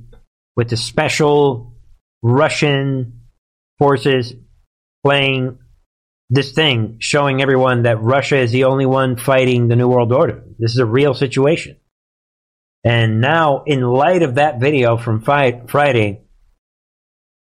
[0.55, 1.73] with the special
[2.21, 3.21] Russian
[3.77, 4.33] forces
[5.03, 5.57] playing
[6.29, 10.43] this thing, showing everyone that Russia is the only one fighting the New World Order.
[10.59, 11.77] This is a real situation.
[12.83, 16.21] And now, in light of that video from Friday,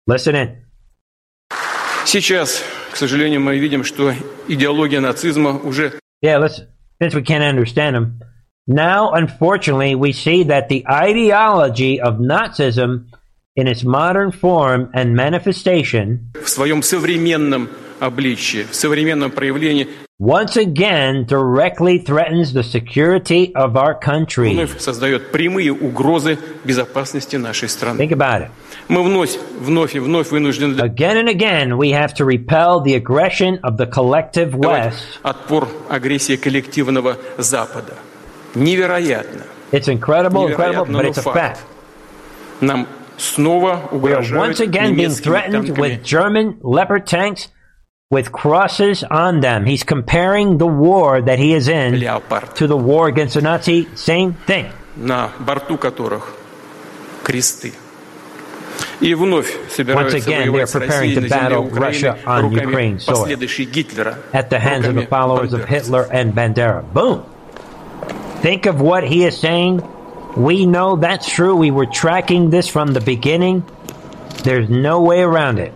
[0.07, 0.63] listen in.
[2.05, 2.63] Сейчас,
[2.93, 4.15] к сожалению, мы видим, что
[4.49, 5.99] идеология нацизма уже...
[6.23, 6.61] Yeah, let's,
[7.01, 8.21] since we can't understand them.
[8.67, 13.07] Now, unfortunately, we see that the ideology of Nazism
[13.55, 17.69] in its modern form and manifestation в своем современном
[18.01, 19.89] обличье, в современном проявлении
[20.21, 24.53] once again directly threatens the security of our country.
[24.55, 27.99] вновь создает прямые угрозы безопасности нашей страны.
[28.01, 28.49] Think about it.
[28.89, 33.59] Мы вновь, вновь и вновь вынуждены Again and again, we have to repel the aggression
[33.63, 35.19] of the collective давать West.
[35.23, 37.95] отпор агрессии коллективного Запада.
[38.55, 39.43] Невероятно.
[39.73, 41.37] It's incredible, incredible, Невероятно, but но it's a факт.
[41.37, 41.59] fact.
[42.61, 42.87] Нам
[43.19, 45.81] снова We are угрожают once again being немецкими threatened танками.
[45.81, 47.49] with German Leopard tanks
[48.11, 49.65] with crosses on them.
[49.67, 52.55] He's comparing the war that he is in Leopard.
[52.57, 53.89] to the war against the Nazi.
[53.95, 54.67] Same thing.
[54.97, 56.35] на борту которых
[57.25, 57.73] кресты.
[59.01, 61.67] И вновь собираются Once again, воевать they с are preparing Россией to на земле battle
[61.67, 63.07] Украины Russia on руками Ukraine soil.
[63.21, 65.69] последующей Гитлера, at the hands of the руками followers of бандеровцев.
[65.69, 66.83] Hitler and Bandera.
[66.95, 67.23] Boom.
[68.43, 69.83] Think of what he is saying.
[70.37, 71.57] We know that's true.
[71.57, 73.65] We were tracking this from the beginning.
[74.45, 75.73] There's no way around it.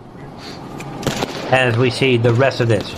[1.50, 2.92] As we see the rest of this,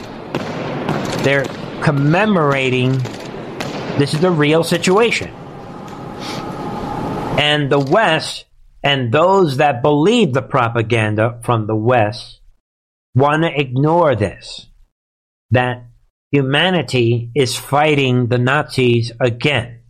[1.23, 1.45] they're
[1.83, 2.99] commemorating
[3.99, 5.31] this is the real situation.
[7.39, 8.47] And the West
[8.83, 12.41] and those that believe the propaganda from the West
[13.15, 14.69] want to ignore this
[15.51, 15.87] that
[16.31, 19.81] humanity is fighting the Nazis again.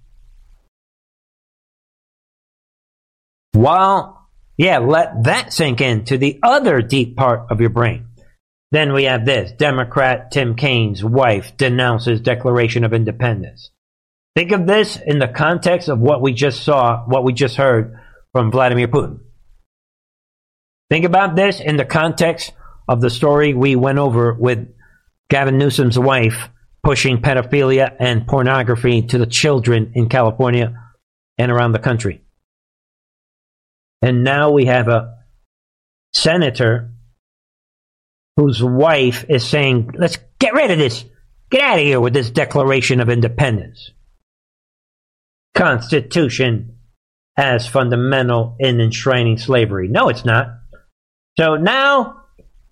[3.53, 8.08] While, yeah, let that sink into the other deep part of your brain.
[8.71, 13.71] Then we have this Democrat Tim Kaine's wife denounces Declaration of Independence.
[14.37, 17.99] Think of this in the context of what we just saw, what we just heard
[18.33, 19.21] from Vladimir Putin.
[20.91, 22.53] Think about this in the context
[22.87, 24.69] of the story we went over with
[25.29, 26.49] Gavin Newsom's wife
[26.83, 30.75] pushing pedophilia and pornography to the children in California
[31.37, 32.23] and around the country.
[34.01, 35.17] And now we have a
[36.15, 36.93] senator
[38.39, 41.05] whose wife is saying, let's get rid of this.
[41.51, 43.91] Get out of here with this Declaration of Independence.
[45.57, 46.79] Constitution
[47.37, 49.89] as fundamental in enshrining slavery.
[49.89, 50.61] No, it's not.
[51.37, 52.27] So now,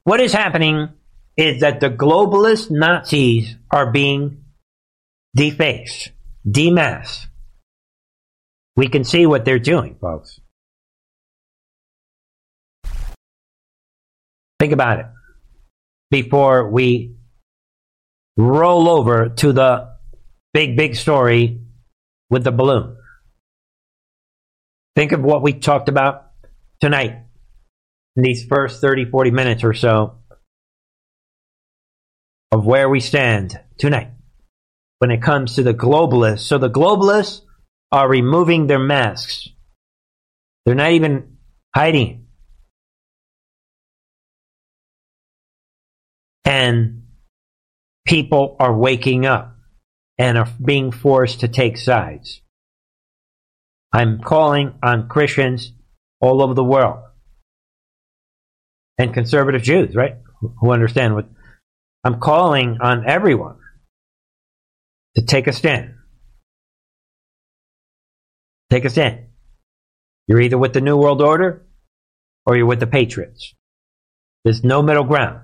[0.04, 0.90] what is happening
[1.36, 4.44] is that the globalist Nazis are being
[5.34, 6.12] defaced,
[6.48, 7.26] demasked.
[8.76, 10.38] We can see what they're doing, folks.
[14.60, 15.06] Think about it
[16.10, 17.16] before we
[18.36, 19.96] roll over to the
[20.52, 21.60] big, big story
[22.30, 22.96] with the balloon.
[24.94, 26.30] Think of what we talked about
[26.80, 27.24] tonight
[28.16, 30.18] in these first 30, 40 minutes or so
[32.50, 34.10] of where we stand tonight
[34.98, 36.40] when it comes to the globalists.
[36.40, 37.42] So the globalists
[37.92, 39.48] are removing their masks.
[40.64, 41.36] They're not even
[41.74, 42.25] hiding.
[46.46, 47.02] And
[48.06, 49.56] people are waking up
[50.16, 52.40] and are being forced to take sides.
[53.92, 55.72] I'm calling on Christians
[56.20, 57.00] all over the world
[58.98, 60.16] and conservative Jews, right?
[60.60, 61.28] Who understand what
[62.04, 63.56] I'm calling on everyone
[65.16, 65.94] to take a stand.
[68.70, 69.26] Take a stand.
[70.26, 71.66] You're either with the New World Order
[72.44, 73.54] or you're with the Patriots.
[74.44, 75.40] There's no middle ground.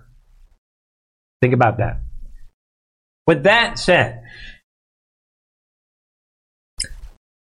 [1.43, 1.99] Think about that.
[3.27, 4.23] With that said,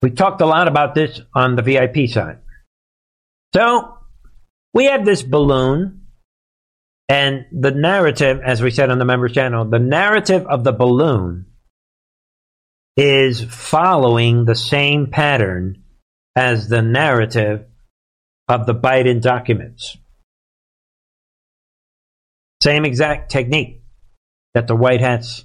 [0.02, 2.38] we talked a lot about this on the VIP side.
[3.54, 3.96] So,
[4.74, 6.02] we have this balloon,
[7.08, 11.46] and the narrative, as we said on the members channel, the narrative of the balloon
[12.98, 15.82] is following the same pattern
[16.34, 17.64] as the narrative
[18.46, 19.96] of the Biden documents.
[22.62, 23.82] Same exact technique
[24.56, 25.44] that the White Hats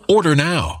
[0.11, 0.80] Order now.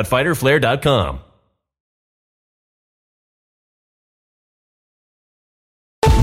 [0.03, 1.30] www.fighterflare.com.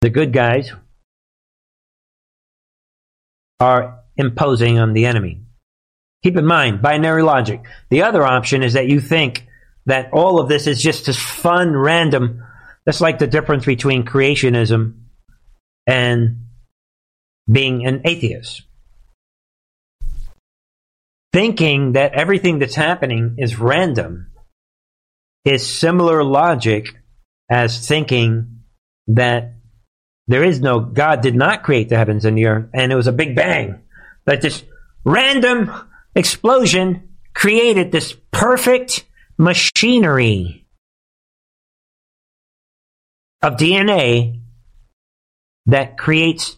[0.00, 0.72] The good guys
[3.60, 5.42] are imposing on the enemy.
[6.22, 7.62] Keep in mind, binary logic.
[7.90, 9.46] The other option is that you think
[9.86, 12.44] that all of this is just this fun, random.
[12.84, 14.94] That's like the difference between creationism
[15.86, 16.46] and
[17.50, 18.62] being an atheist.
[21.32, 24.28] Thinking that everything that's happening is random
[25.44, 26.86] is similar logic
[27.50, 28.60] as thinking
[29.08, 29.54] that
[30.26, 33.06] there is no God did not create the heavens and the earth, and it was
[33.06, 33.80] a big bang.
[34.26, 34.62] That this
[35.04, 35.70] random
[36.14, 39.06] explosion created this perfect
[39.38, 40.66] machinery
[43.40, 44.40] of DNA
[45.66, 46.56] that creates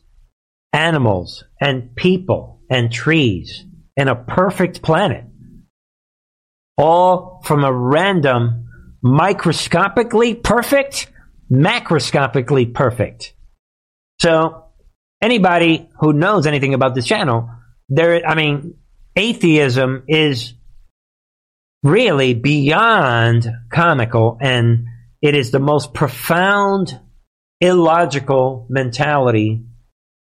[0.72, 3.64] animals and people and trees
[4.00, 5.26] and a perfect planet.
[6.78, 8.66] All from a random,
[9.02, 11.12] microscopically perfect
[11.52, 13.34] macroscopically perfect.
[14.18, 14.64] So
[15.20, 17.50] anybody who knows anything about this channel,
[17.90, 18.78] there, I mean,
[19.14, 20.54] atheism is
[21.82, 24.86] really beyond comical and
[25.20, 26.98] it is the most profound
[27.60, 29.62] illogical mentality.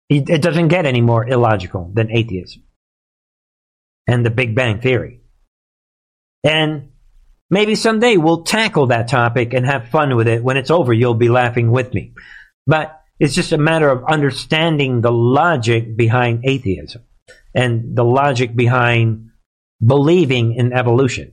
[0.08, 2.64] It, it doesn't get any more illogical than atheism
[4.07, 5.20] and the Big Bang Theory.
[6.44, 6.90] And
[7.50, 10.42] maybe someday we'll tackle that topic and have fun with it.
[10.42, 12.14] When it's over, you'll be laughing with me.
[12.66, 17.03] But it's just a matter of understanding the logic behind atheism
[17.55, 19.30] and the logic behind
[19.84, 21.32] believing in evolution.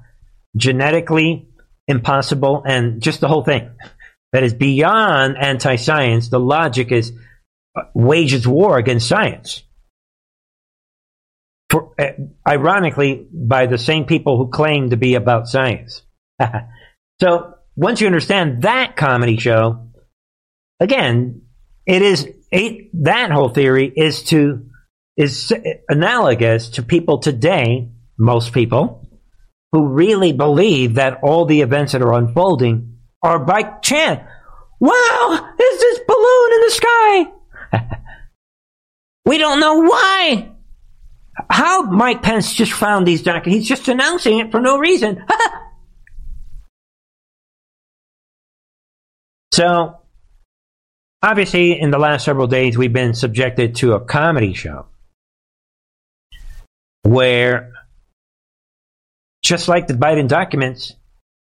[0.56, 1.48] Genetically
[1.88, 3.70] impossible and just the whole thing.
[4.32, 6.28] That is beyond anti science.
[6.28, 7.12] The logic is
[7.76, 9.62] uh, wages war against science.
[11.68, 12.12] For, uh,
[12.46, 16.02] ironically, by the same people who claim to be about science.
[17.20, 19.88] so once you understand that comedy show,
[20.80, 21.42] again,
[21.86, 24.66] it is a, that whole theory is to
[25.16, 25.52] is
[25.88, 27.88] analogous to people today,
[28.18, 29.08] most people,
[29.72, 34.20] who really believe that all the events that are unfolding are by chance.
[34.78, 37.26] Wow, is this balloon in the sky?
[39.24, 40.52] we don't know why.
[41.50, 43.58] How Mike Pence just found these documents?
[43.58, 45.24] He's just announcing it for no reason.
[49.52, 49.98] so,
[51.22, 54.86] obviously, in the last several days, we've been subjected to a comedy show
[57.02, 57.72] where,
[59.42, 60.94] just like the Biden documents,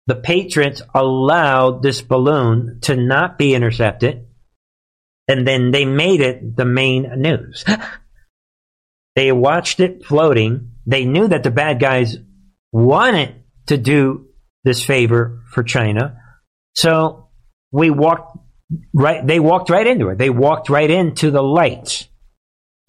[0.07, 4.25] the patriots allowed this balloon to not be intercepted,
[5.28, 7.63] and then they made it the main news.
[9.18, 10.74] they watched it floating.
[10.86, 12.18] They knew that the bad guys
[12.72, 13.34] wanted
[13.65, 14.28] to do
[14.63, 16.22] this favor for China.
[16.76, 17.30] So
[17.72, 18.38] we walked
[18.93, 20.20] right, they walked right into it.
[20.20, 22.07] They walked right into the lights.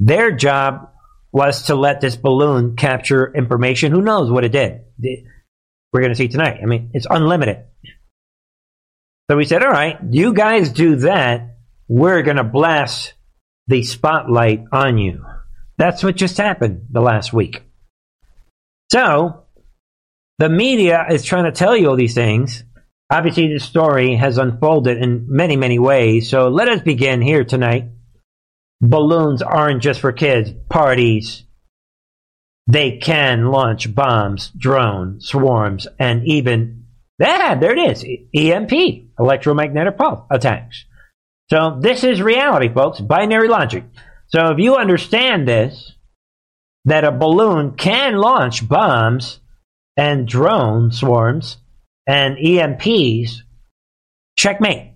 [0.01, 0.91] Their job
[1.33, 3.91] was to let this balloon capture information.
[3.91, 4.83] Who knows what it did?
[5.95, 6.61] We're going to see tonight.
[6.63, 7.65] I mean, it's unlimited.
[9.31, 11.57] So we said, all right, you guys do that.
[11.89, 13.15] We're going to blast
[13.67, 15.25] the spotlight on you.
[15.79, 17.63] That's what just happened the last week.
[18.91, 19.45] So,
[20.39, 22.65] the media is trying to tell you all these things.
[23.11, 26.29] Obviously, the story has unfolded in many, many ways.
[26.29, 27.87] So, let us begin here tonight.
[28.81, 31.45] Balloons aren't just for kids, parties,
[32.69, 36.85] they can launch bombs, drones, swarms, and even,
[37.19, 38.05] yeah, there it is,
[38.37, 38.73] EMP,
[39.19, 40.85] electromagnetic pulse attacks.
[41.49, 43.85] So this is reality, folks, binary logic.
[44.29, 45.93] So if you understand this,
[46.85, 49.41] that a balloon can launch bombs
[49.97, 51.59] and drone swarms
[52.07, 53.43] and EMPs,
[54.37, 54.93] checkmate.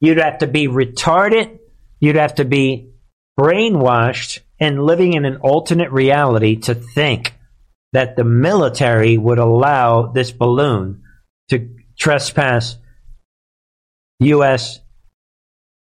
[0.00, 1.58] You'd have to be retarded.
[2.00, 2.92] You'd have to be
[3.38, 7.34] brainwashed and living in an alternate reality to think
[7.92, 11.02] that the military would allow this balloon
[11.48, 11.68] to
[11.98, 12.76] trespass
[14.20, 14.80] U.S.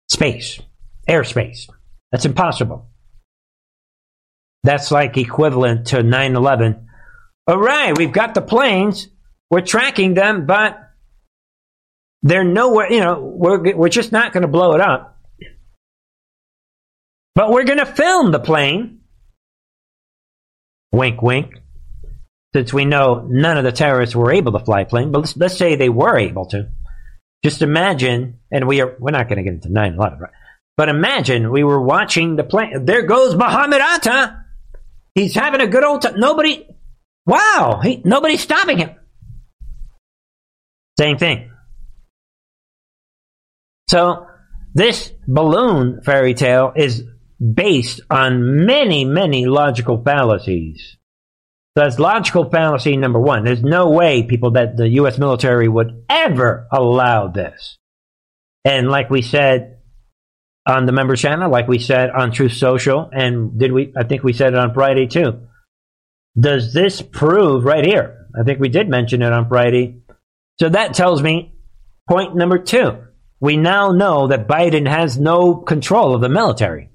[0.09, 0.61] space,
[1.09, 1.68] airspace.
[2.14, 2.86] That's impossible.
[4.62, 6.86] That's like equivalent to 9 11.
[7.48, 9.08] All right, we've got the planes.
[9.50, 10.78] We're tracking them, but
[12.22, 15.20] they're nowhere, you know, we're, we're just not going to blow it up.
[17.34, 19.00] But we're going to film the plane.
[20.92, 21.52] Wink, wink.
[22.54, 25.36] Since we know none of the terrorists were able to fly a plane, but let's,
[25.36, 26.68] let's say they were able to.
[27.42, 30.30] Just imagine, and we are, we're not going to get into 9 11, right?
[30.77, 32.85] But imagine we were watching the plane.
[32.85, 34.45] There goes Muhammad Atta.
[35.14, 36.18] He's having a good old time.
[36.18, 36.66] Nobody,
[37.27, 38.91] wow, he, nobody's stopping him.
[40.99, 41.51] Same thing.
[43.89, 44.27] So,
[44.75, 47.05] this balloon fairy tale is
[47.53, 50.97] based on many, many logical fallacies.
[51.77, 53.45] So that's logical fallacy number one.
[53.45, 55.18] There's no way, people, that the U.S.
[55.18, 57.79] military would ever allow this.
[58.64, 59.74] And like we said
[60.66, 63.92] on the member channel, like we said on Truth Social, and did we?
[63.96, 65.46] I think we said it on Friday too.
[66.38, 68.26] Does this prove right here?
[68.38, 70.00] I think we did mention it on Friday.
[70.58, 71.54] So that tells me
[72.08, 72.98] point number two.
[73.40, 76.90] We now know that Biden has no control of the military.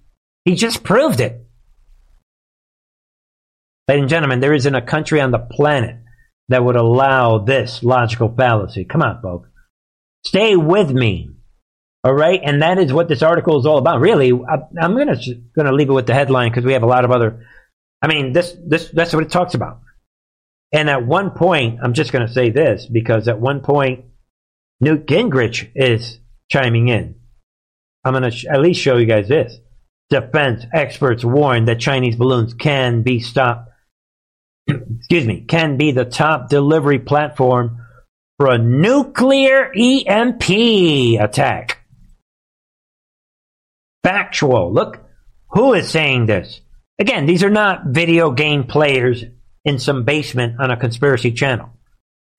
[0.46, 1.46] He just proved it.
[3.88, 5.98] Ladies and gentlemen, there isn't a country on the planet
[6.48, 8.84] that would allow this logical fallacy.
[8.84, 9.50] Come on, folks.
[10.26, 11.30] Stay with me.
[12.04, 12.40] All right?
[12.44, 14.00] And that is what this article is all about.
[14.00, 17.06] Really, I, am going to leave it with the headline because we have a lot
[17.06, 17.46] of other
[18.02, 19.82] I mean, this this that's what it talks about.
[20.72, 24.06] And at one point, I'm just to say this because at one point
[24.80, 26.20] Newt Gingrich is
[26.50, 27.16] chiming in.
[28.06, 29.58] I'm to sh- at least show you guys this.
[30.10, 33.70] Defense experts warn that Chinese balloons can be stopped.
[34.68, 37.86] excuse me, can be the top delivery platform
[38.38, 41.79] for a nuclear EMP attack.
[44.04, 44.74] Factual.
[44.74, 45.04] Look,
[45.50, 46.62] who is saying this?
[47.00, 49.24] Again, these are not video game players
[49.66, 51.70] in some basement on a conspiracy channel.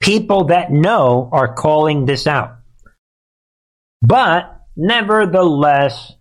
[0.00, 2.56] People that know are calling this out.
[4.02, 6.12] But nevertheless,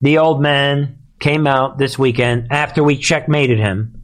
[0.00, 4.02] the old man came out this weekend after we checkmated him.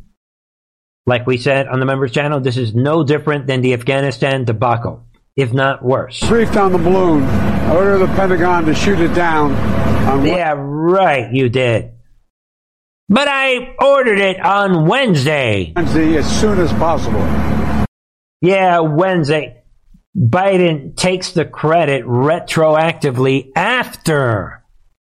[1.07, 5.07] Like we said on the members channel, this is no different than the Afghanistan debacle,
[5.37, 6.20] if not worse.
[6.28, 7.22] Briefed on the balloon.
[7.22, 9.53] I ordered the Pentagon to shoot it down.
[10.24, 11.93] yeah, right, you did.
[13.09, 15.72] But I ordered it on Wednesday.
[15.74, 17.20] Wednesday as soon as possible.
[18.41, 19.62] Yeah, Wednesday.
[20.16, 24.64] Biden takes the credit retroactively after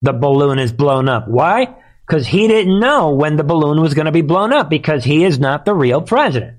[0.01, 1.28] the balloon is blown up.
[1.28, 1.76] Why?
[2.05, 5.24] Because he didn't know when the balloon was going to be blown up because he
[5.24, 6.57] is not the real president.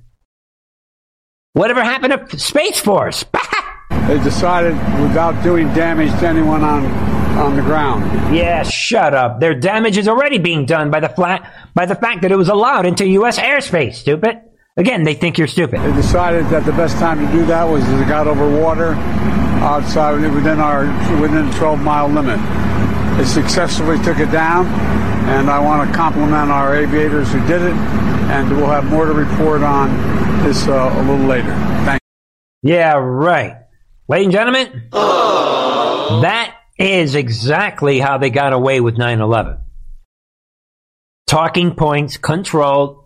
[1.55, 3.25] Whatever happened to Space Force?
[4.09, 6.85] They decided without doing damage to anyone on
[7.39, 8.37] on the ground.
[8.37, 9.41] Yeah, shut up.
[9.41, 12.51] Their damage is already being done by the flat by the fact that it was
[12.51, 13.39] allowed into U.S.
[13.39, 13.95] airspace.
[13.95, 14.43] Stupid.
[14.77, 15.81] Again, they think you're stupid.
[15.81, 18.93] They decided that the best time to do that was as it got over water
[19.65, 20.85] outside within our
[21.19, 22.39] within the 12 mile limit.
[23.17, 27.75] They successfully took it down, and I want to compliment our aviators who did it.
[27.75, 29.89] And we'll have more to report on
[30.43, 31.53] this uh, a little later.
[31.85, 32.01] Thank.
[32.63, 33.59] Yeah, right.
[34.09, 39.59] Ladies and gentlemen, that is exactly how they got away with 9 11.
[41.27, 43.05] Talking points controlled,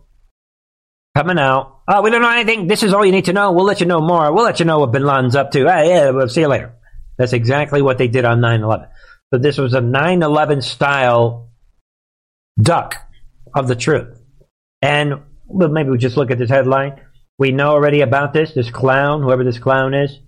[1.14, 1.80] coming out.
[1.86, 2.66] Oh, we don't know anything.
[2.66, 3.52] This is all you need to know.
[3.52, 4.32] We'll let you know more.
[4.32, 5.66] We'll let you know what bin Laden's up to.
[5.66, 6.74] Hey, yeah, we'll see you later.
[7.16, 8.88] That's exactly what they did on 9 11.
[9.32, 11.50] So this was a 9 11 style
[12.60, 12.96] duck
[13.54, 14.20] of the truth.
[14.80, 17.00] And well, maybe we just look at this headline.
[17.38, 20.18] We know already about this, this clown, whoever this clown is,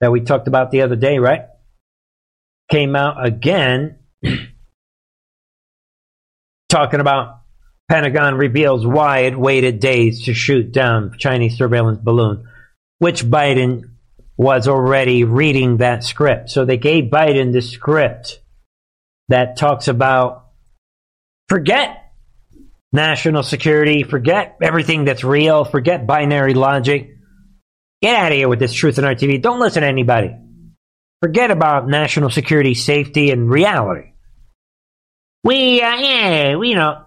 [0.00, 1.42] that we talked about the other day, right?
[2.70, 3.98] Came out again
[6.68, 7.40] talking about
[7.88, 12.48] Pentagon reveals why it waited days to shoot down Chinese surveillance balloon,
[12.98, 13.90] which Biden
[14.36, 16.50] was already reading that script.
[16.50, 18.40] So they gave Biden the script
[19.28, 20.46] that talks about
[21.48, 22.12] forget
[22.92, 27.10] national security, forget everything that's real, forget binary logic.
[28.02, 29.40] Get out of here with this Truth and Art TV.
[29.40, 30.36] Don't listen to anybody.
[31.22, 34.12] Forget about national security, safety, and reality.
[35.42, 37.04] We, uh, yeah, we, you know,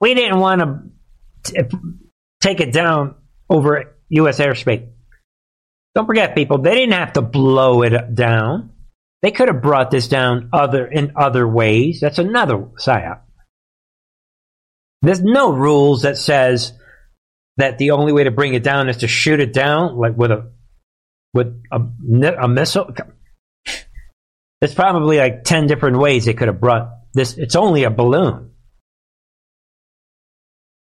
[0.00, 0.60] we didn't want
[1.44, 1.78] to t-
[2.40, 3.14] take it down
[3.48, 4.38] over U.S.
[4.38, 4.88] airspace.
[5.94, 8.70] Don't forget, people, they didn't have to blow it down.
[9.22, 11.98] They could have brought this down other in other ways.
[12.00, 13.22] That's another psyop.
[15.02, 16.72] There's no rules that says
[17.56, 20.30] that the only way to bring it down is to shoot it down, like with
[20.30, 20.52] a
[21.34, 21.80] with a,
[22.40, 22.94] a missile.
[24.60, 27.36] There's probably like ten different ways they could have brought this.
[27.36, 28.52] It's only a balloon,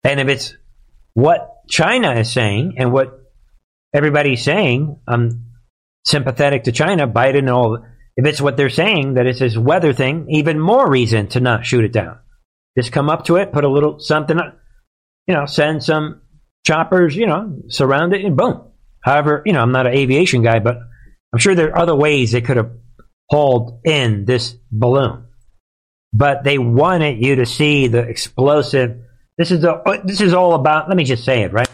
[0.03, 0.55] and if it's
[1.13, 3.19] what China is saying and what
[3.93, 5.45] everybody's saying, I'm
[6.05, 7.85] sympathetic to China, Biden, and all.
[8.17, 11.65] If it's what they're saying that it's this weather thing, even more reason to not
[11.65, 12.17] shoot it down.
[12.75, 14.37] Just come up to it, put a little something,
[15.27, 16.21] you know, send some
[16.65, 18.71] choppers, you know, surround it, and boom.
[19.03, 20.77] However, you know, I'm not an aviation guy, but
[21.31, 22.71] I'm sure there are other ways they could have
[23.29, 25.25] hauled in this balloon.
[26.11, 28.97] But they wanted you to see the explosive.
[29.37, 30.87] This is the, this is all about.
[30.87, 31.69] Let me just say it right.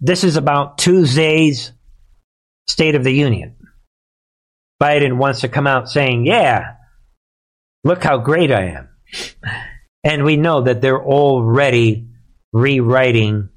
[0.00, 1.72] This is about Tuesday's
[2.68, 3.56] State of the Union.
[4.82, 6.74] Biden wants to come out saying, "Yeah,
[7.84, 8.88] look how great I am,"
[10.04, 12.08] and we know that they're already
[12.52, 13.50] rewriting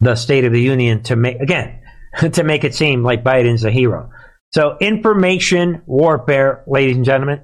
[0.00, 1.80] the State of the Union to make again
[2.32, 4.10] to make it seem like Biden's a hero.
[4.52, 7.42] So information warfare, ladies and gentlemen.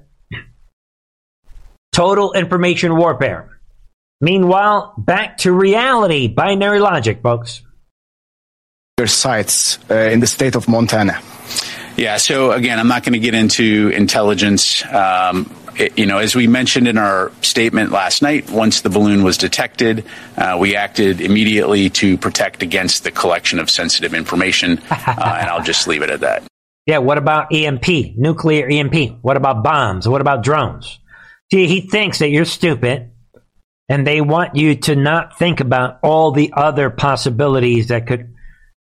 [1.91, 3.59] Total information warfare.
[4.21, 7.63] Meanwhile, back to reality, binary logic, folks.
[9.05, 11.21] Sites uh, in the state of Montana.
[11.99, 14.85] Yeah, so again, I'm not going to get into intelligence.
[14.85, 19.21] Um, it, you know, as we mentioned in our statement last night, once the balloon
[19.21, 20.05] was detected,
[20.37, 25.61] uh, we acted immediately to protect against the collection of sensitive information, uh, and I'll
[25.61, 26.43] just leave it at that.
[26.85, 29.19] Yeah, what about EMP, nuclear EMP?
[29.21, 30.07] What about bombs?
[30.07, 30.99] What about drones?
[31.51, 33.11] See, he thinks that you're stupid,
[33.89, 38.35] and they want you to not think about all the other possibilities that could,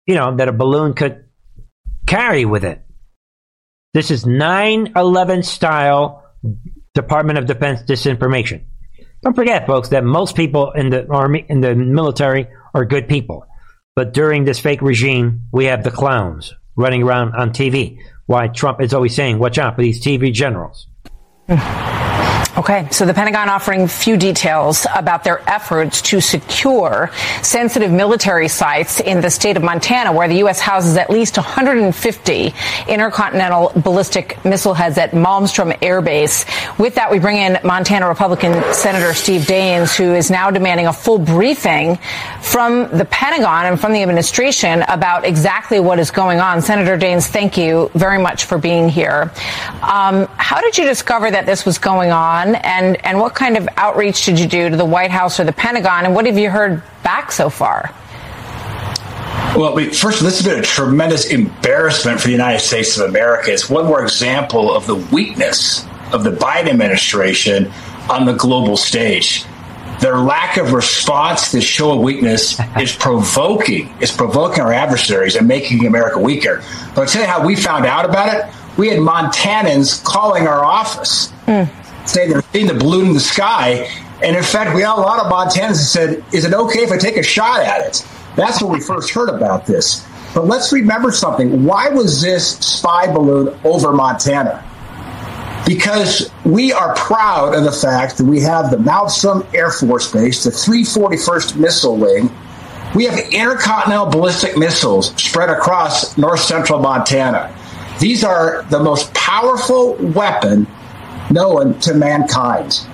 [0.06, 1.26] you know, that a balloon could
[2.06, 2.82] carry with it.
[3.94, 6.24] This is 9 11 style
[6.94, 8.64] Department of Defense disinformation.
[9.22, 13.46] Don't forget, folks, that most people in the army, in the military, are good people.
[13.94, 17.98] But during this fake regime, we have the clowns running around on TV.
[18.24, 20.86] Why Trump is always saying, watch out for these TV generals.
[22.54, 29.00] Okay, so the Pentagon offering few details about their efforts to secure sensitive military sites
[29.00, 30.60] in the state of Montana, where the U.S.
[30.60, 32.54] houses at least 150
[32.88, 36.44] intercontinental ballistic missile heads at Malmstrom Air Base.
[36.78, 40.92] With that, we bring in Montana Republican Senator Steve Daines, who is now demanding a
[40.92, 41.96] full briefing
[42.42, 46.60] from the Pentagon and from the administration about exactly what is going on.
[46.60, 49.32] Senator Daines, thank you very much for being here.
[49.80, 52.41] Um, how did you discover that this was going on?
[52.48, 55.52] And, and what kind of outreach did you do to the White House or the
[55.52, 56.04] Pentagon?
[56.04, 57.94] And what have you heard back so far?
[59.56, 63.52] Well, first, this has been a tremendous embarrassment for the United States of America.
[63.52, 67.70] It's one more example of the weakness of the Biden administration
[68.08, 69.44] on the global stage.
[70.00, 73.94] Their lack of response, this show of weakness, is provoking.
[74.00, 76.62] It's provoking our adversaries and making America weaker.
[76.94, 78.54] But I'll tell you how we found out about it.
[78.78, 81.30] We had Montanans calling our office.
[81.46, 83.88] Mm say they're seeing the balloon in the sky.
[84.22, 86.92] And in fact, we had a lot of Montanans that said, Is it okay if
[86.92, 88.06] I take a shot at it?
[88.36, 90.06] That's when we first heard about this.
[90.34, 91.64] But let's remember something.
[91.64, 94.64] Why was this spy balloon over Montana?
[95.66, 100.44] Because we are proud of the fact that we have the Malmstrom Air Force Base,
[100.44, 102.30] the 341st Missile Wing.
[102.94, 107.54] We have intercontinental ballistic missiles spread across north central Montana.
[108.00, 110.66] These are the most powerful weapon
[111.32, 112.86] known to mankind.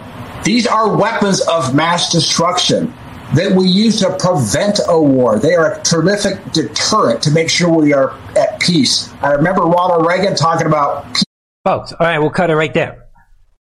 [0.45, 2.95] These are weapons of mass destruction
[3.34, 5.39] that we use to prevent a war.
[5.39, 9.12] They are a terrific deterrent to make sure we are at peace.
[9.20, 11.24] I remember Ronald Reagan talking about peace.
[11.64, 13.07] Folks, all right, we'll cut it right there.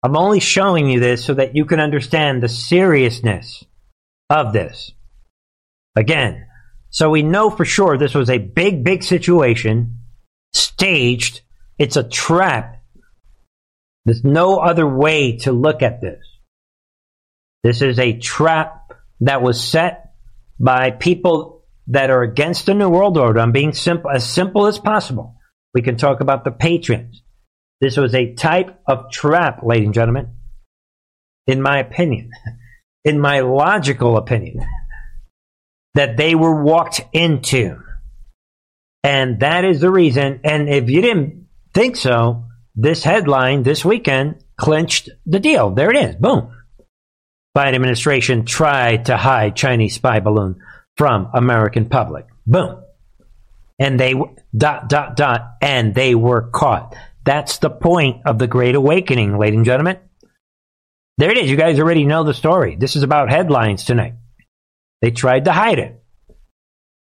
[0.02, 3.62] I'm only showing you this so that you can understand the seriousness
[4.30, 4.92] of this.
[5.96, 6.46] Again,
[6.88, 9.98] so we know for sure this was a big, big situation,
[10.54, 11.42] staged.
[11.78, 12.79] It's a trap
[14.04, 16.24] there's no other way to look at this.
[17.62, 20.14] This is a trap that was set
[20.58, 23.40] by people that are against the New World Order.
[23.40, 25.36] I'm being simple, as simple as possible.
[25.74, 27.22] We can talk about the patrons.
[27.80, 30.34] This was a type of trap, ladies and gentlemen,
[31.46, 32.30] in my opinion,
[33.04, 34.60] in my logical opinion,
[35.94, 37.82] that they were walked into.
[39.02, 40.40] And that is the reason.
[40.44, 45.70] And if you didn't think so, this headline this weekend clinched the deal.
[45.70, 46.16] There it is.
[46.16, 46.54] Boom.
[47.56, 50.60] Biden administration tried to hide Chinese spy balloon
[50.96, 52.26] from American public.
[52.46, 52.82] Boom.
[53.78, 54.14] And they
[54.56, 56.94] dot dot dot and they were caught.
[57.24, 59.98] That's the point of the Great Awakening, ladies and gentlemen.
[61.18, 61.50] There it is.
[61.50, 62.76] You guys already know the story.
[62.76, 64.14] This is about headlines tonight.
[65.02, 66.02] They tried to hide it.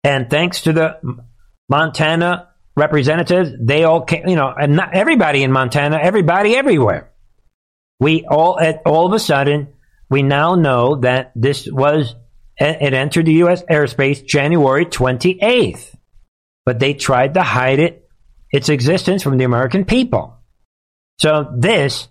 [0.03, 0.99] And thanks to the
[1.69, 7.11] Montana representatives, they all came, you know, and not everybody in Montana, everybody everywhere.
[7.99, 9.73] We all, at all of a sudden,
[10.09, 12.15] we now know that this was,
[12.57, 13.63] it entered the U.S.
[13.63, 15.95] airspace January 28th.
[16.65, 18.07] But they tried to hide it,
[18.51, 20.37] its existence from the American people.
[21.19, 22.07] So this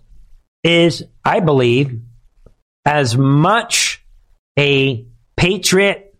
[0.63, 2.01] is, I believe,
[2.85, 4.03] as much
[4.59, 5.05] a
[5.37, 6.15] patriot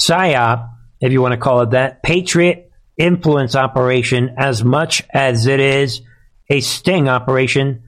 [0.00, 0.70] psyop,
[1.00, 2.69] if you want to call it that, patriot
[3.00, 6.02] influence operation as much as it is
[6.50, 7.82] a sting operation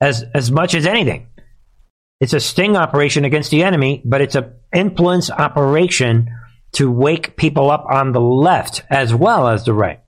[0.00, 1.28] as as much as anything.
[2.20, 6.30] It's a sting operation against the enemy, but it's an influence operation
[6.72, 10.00] to wake people up on the left as well as the right.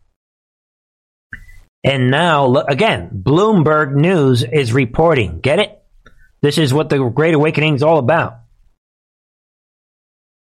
[1.85, 5.41] And now, again, Bloomberg News is reporting.
[5.41, 5.83] Get it?
[6.43, 8.41] This is what the Great Awakening is all about.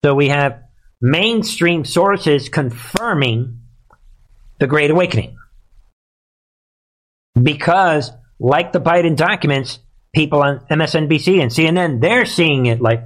[0.05, 0.63] So we have
[1.01, 3.60] mainstream sources confirming
[4.61, 5.37] the Great Awakening.
[7.41, 9.81] Because, like the Biden documents,
[10.15, 13.03] people on MSNBC and CNN, they're seeing it like,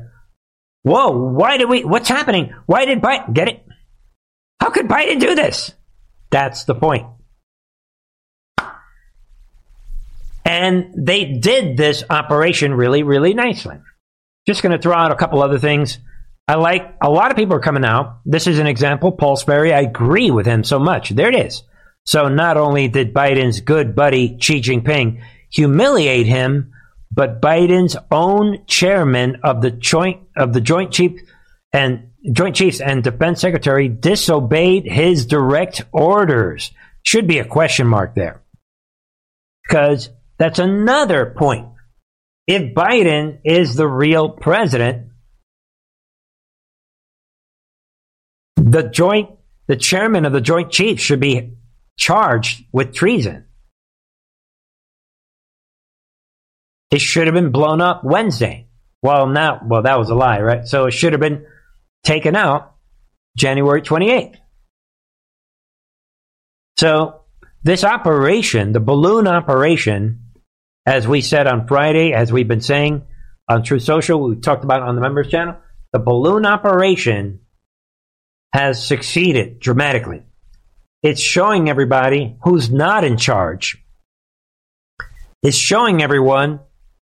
[0.83, 2.53] whoa, why did we, what's happening?
[2.67, 3.67] Why did Biden, get it?
[4.61, 5.73] How could Biden do this?
[6.31, 7.07] That's the point.
[10.45, 13.77] And they did this operation really, really nicely.
[14.47, 15.99] Just going to throw out a couple other things.
[16.47, 18.21] I like a lot of people are coming out.
[18.27, 19.13] This is an example.
[19.13, 21.11] Paul Sperry, I agree with him so much.
[21.11, 21.63] There it is.
[22.05, 26.73] So not only did Biden's good buddy Xi Jinping humiliate him,
[27.11, 31.21] but Biden's own chairman of the joint of the Joint Chief
[31.73, 36.73] and Joint Chiefs and Defense Secretary disobeyed his direct orders.
[37.03, 38.43] Should be a question mark there.
[39.67, 41.69] Because that's another point.
[42.47, 45.09] If Biden is the real president,
[48.75, 49.31] the joint,
[49.69, 51.53] the chairman of the Joint Chiefs should be
[51.97, 53.45] charged with treason.
[56.91, 58.67] It should have been blown up Wednesday.
[59.01, 60.67] Well, now, well, that was a lie, right?
[60.67, 61.47] So it should have been
[62.03, 62.75] taken out
[63.37, 64.39] January 28th.
[66.77, 67.21] So
[67.63, 70.33] this operation, the balloon operation,
[70.85, 73.07] as we said on Friday, as we've been saying
[73.49, 75.59] on Truth Social, we talked about on the members channel,
[75.93, 77.39] the balloon operation
[78.55, 80.23] has succeeded dramatically.
[81.03, 83.85] It's showing everybody who's not in charge.
[85.43, 86.61] It's showing everyone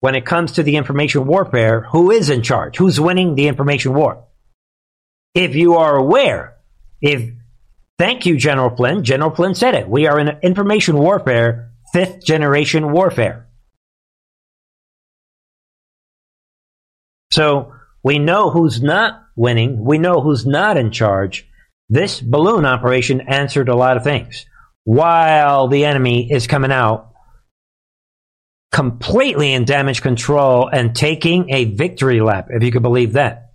[0.01, 3.95] when it comes to the information warfare who is in charge, who's winning the information
[3.95, 4.27] war.
[5.35, 6.59] If you are aware,
[7.01, 7.33] if
[7.99, 9.89] thank you, General Flynn, General Flynn said it.
[9.89, 13.49] We are in information warfare, fifth generation warfare.
[17.33, 17.73] So
[18.03, 19.85] we know who's not winning.
[19.85, 21.49] We know who's not in charge.
[21.89, 24.47] This balloon operation answered a lot of things.
[24.85, 27.13] While the enemy is coming out
[28.73, 33.53] completely in damage control and taking a victory lap, if you could believe that.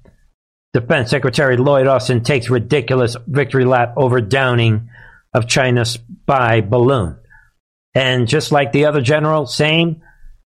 [0.73, 4.89] Defense Secretary Lloyd Austin takes ridiculous victory lap over downing
[5.33, 7.17] of China's spy balloon.
[7.93, 10.01] And just like the other general, same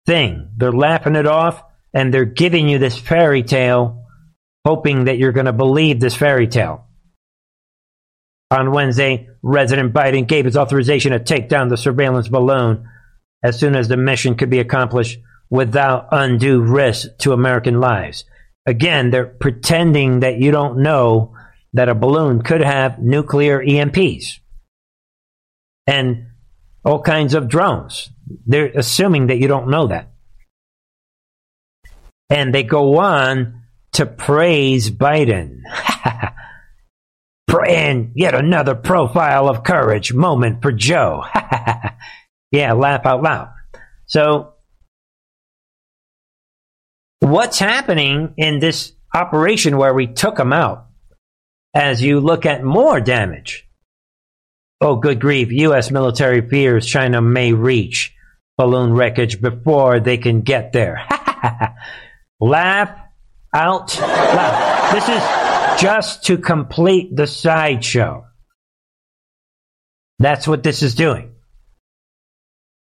[0.07, 0.49] thing.
[0.57, 1.61] They're laughing it off
[1.95, 4.05] and they're giving you this fairy tale,
[4.65, 6.85] hoping that you're going to believe this fairy tale.
[8.51, 12.87] On Wednesday, President Biden gave his authorization to take down the surveillance balloon
[13.41, 15.19] as soon as the mission could be accomplished
[15.49, 18.25] without undue risk to American lives.
[18.65, 21.33] Again, they're pretending that you don't know
[21.73, 24.39] that a balloon could have nuclear EMPs
[25.87, 26.27] and
[26.83, 28.09] all kinds of drones.
[28.45, 30.11] They're assuming that you don't know that.
[32.30, 33.61] And they go on
[33.93, 35.61] to praise Biden.
[37.67, 41.23] and yet another profile of courage moment for Joe.
[42.55, 43.49] Yeah, laugh out loud.
[44.05, 44.53] So,
[47.19, 50.88] what's happening in this operation where we took them out?
[51.73, 53.67] As you look at more damage.
[54.80, 55.51] Oh, good grief.
[55.51, 55.91] U.S.
[55.91, 58.15] military fears China may reach
[58.57, 61.05] balloon wreckage before they can get there.
[62.47, 62.97] laugh
[63.53, 64.93] out loud.
[64.93, 68.25] This is just to complete the sideshow.
[70.19, 71.35] That's what this is doing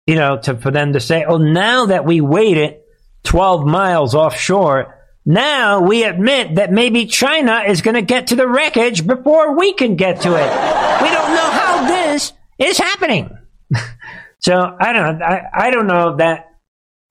[0.06, 2.80] you know, to, for them to say, oh, now that we waited
[3.24, 8.48] 12 miles offshore, now we admit that maybe China is going to get to the
[8.48, 11.02] wreckage before we can get to it.
[11.02, 13.30] we don't know how this is happening.
[14.40, 15.22] so I don't.
[15.22, 16.51] I, I don't know that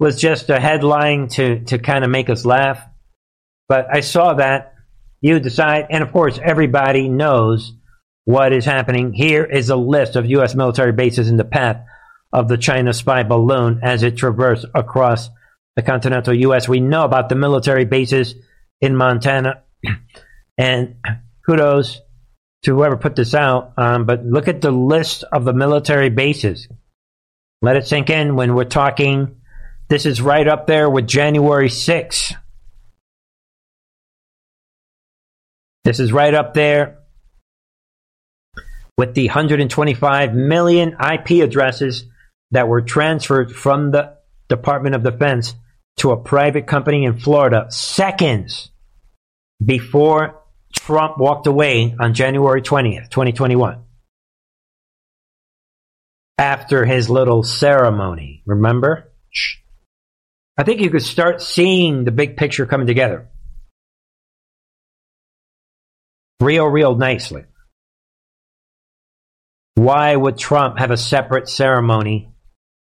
[0.02, 2.84] was just a headline to, to kind of make us laugh.
[3.70, 4.74] But I saw that.
[5.22, 5.86] You decide.
[5.92, 7.72] And of course, everybody knows
[8.26, 9.14] what is happening.
[9.14, 10.56] Here is a list of U.S.
[10.56, 11.86] military bases in the path
[12.34, 15.30] of the China spy balloon as it traversed across
[15.76, 16.68] the continental U.S.
[16.68, 18.34] We know about the military bases
[18.82, 19.62] in Montana,
[20.58, 20.96] and
[21.46, 22.02] kudos
[22.64, 23.74] to whoever put this out.
[23.78, 26.68] Um, but look at the list of the military bases.
[27.62, 29.41] Let it sink in when we're talking.
[29.92, 32.34] This is right up there with January 6th.
[35.84, 37.00] This is right up there
[38.98, 42.06] with the 125 million IP addresses
[42.52, 44.16] that were transferred from the
[44.48, 45.56] Department of Defense
[45.98, 48.72] to a private company in Florida seconds
[49.62, 50.42] before
[50.74, 53.84] Trump walked away on January 20th, 2021.
[56.38, 59.12] After his little ceremony, remember?
[60.58, 63.30] I think you could start seeing the big picture coming together.
[66.40, 67.46] Real, real nicely.
[69.76, 72.34] Why would Trump have a separate ceremony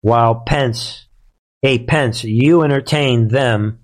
[0.03, 1.07] while Pence,
[1.63, 3.81] hey Pence, you entertain them,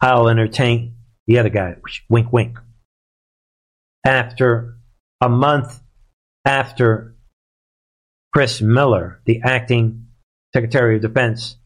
[0.00, 1.76] I'll entertain the other guy.
[2.08, 2.58] Wink, wink.
[4.04, 4.78] After
[5.20, 5.80] a month
[6.44, 7.16] after
[8.32, 10.06] Chris Miller, the acting
[10.54, 11.56] Secretary of Defense,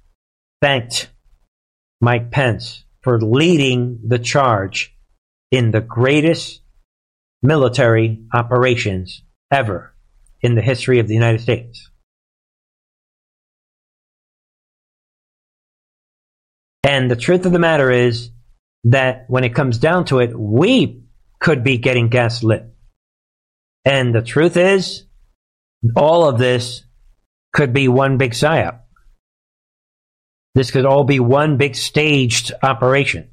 [0.61, 1.12] thanked
[2.03, 4.95] Mike Pence for leading the charge
[5.53, 6.61] in the greatest
[7.43, 9.23] military operations
[9.53, 9.95] ever
[10.41, 11.89] in the history of the United States.
[16.83, 18.31] And the truth of the matter is
[18.85, 21.05] that when it comes down to it, we
[21.39, 22.67] could be getting gaslit.
[23.85, 25.05] And the truth is,
[25.97, 26.83] all of this
[27.53, 28.82] could be one big psyop.
[30.55, 33.31] This could all be one big staged operation.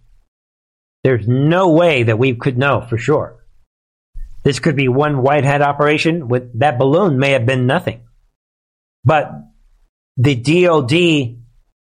[1.03, 3.43] There's no way that we could know for sure.
[4.43, 8.01] This could be one white hat operation with that balloon may have been nothing.
[9.03, 9.31] But
[10.17, 11.37] the DOD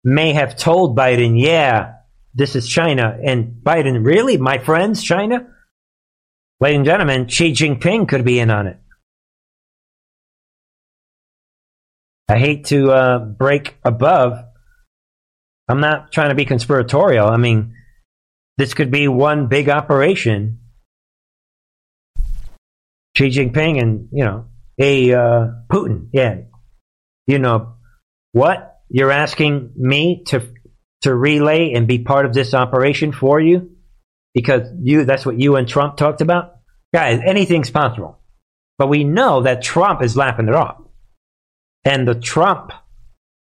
[0.03, 1.93] may have told Biden, yeah,
[2.33, 3.17] this is China.
[3.21, 4.37] And Biden, really?
[4.37, 5.47] My friends, China?
[6.59, 8.79] Ladies and gentlemen, Xi Jinping could be in on it.
[12.29, 14.43] I hate to uh, break above.
[15.67, 17.27] I'm not trying to be conspiratorial.
[17.27, 17.75] I mean,
[18.57, 20.59] this could be one big operation.
[23.15, 24.45] Xi Jinping and, you know,
[24.79, 26.09] a uh, Putin.
[26.13, 26.41] Yeah.
[27.25, 27.73] You know,
[28.31, 28.75] what?
[28.89, 30.47] You're asking me to
[31.01, 33.71] to relay and be part of this operation for you?
[34.33, 36.55] Because you that's what you and Trump talked about?
[36.93, 38.19] Guys, anything's possible.
[38.77, 40.77] But we know that Trump is laughing it off.
[41.83, 42.71] And the Trump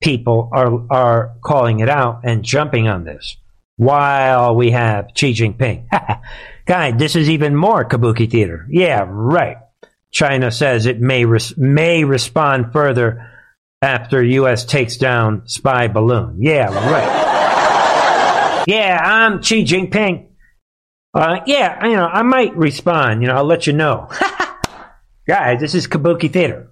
[0.01, 3.37] people are are calling it out and jumping on this
[3.77, 5.87] while we have Xi Jinping.
[6.65, 8.67] Guy, this is even more kabuki theater.
[8.69, 9.57] Yeah, right.
[10.11, 13.31] China says it may res- may respond further
[13.81, 14.65] after U.S.
[14.65, 16.37] takes down spy balloon.
[16.39, 18.63] Yeah, right.
[18.67, 20.27] yeah, I'm Xi Jinping.
[21.13, 23.21] Uh, yeah, you know, I might respond.
[23.21, 24.09] You know, I'll let you know.
[25.27, 26.70] Guys, this is kabuki theater.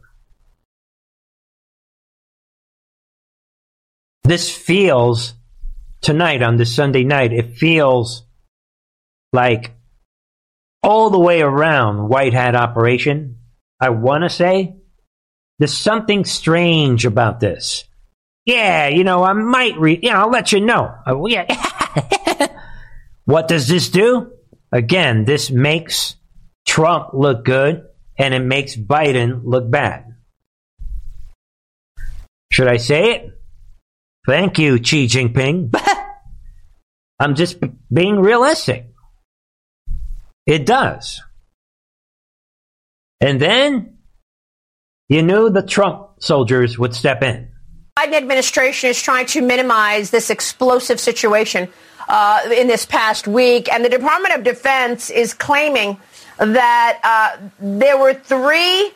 [4.30, 5.34] This feels
[6.02, 7.34] tonight on this Sunday night.
[7.34, 8.28] It feels
[9.34, 9.72] like
[10.84, 13.38] all the way around white hat operation.
[13.82, 14.76] I want to say
[15.58, 17.86] there's something strange about this.
[18.46, 20.94] Yeah, you know, I might read, you know, I'll let you know.
[21.26, 21.48] Yeah.
[23.26, 24.32] what does this do?
[24.72, 26.18] Again, this makes
[26.68, 27.84] Trump look good
[28.16, 30.06] and it makes Biden look bad.
[32.52, 33.39] Should I say it?
[34.30, 35.74] Thank you, Xi Jinping.
[37.20, 37.58] I'm just
[37.92, 38.86] being realistic.
[40.46, 41.20] It does.
[43.20, 43.98] And then
[45.08, 47.50] you knew the Trump soldiers would step in.
[47.98, 51.68] Biden administration is trying to minimize this explosive situation
[52.08, 55.98] uh, in this past week, and the Department of Defense is claiming
[56.38, 58.92] that uh, there were three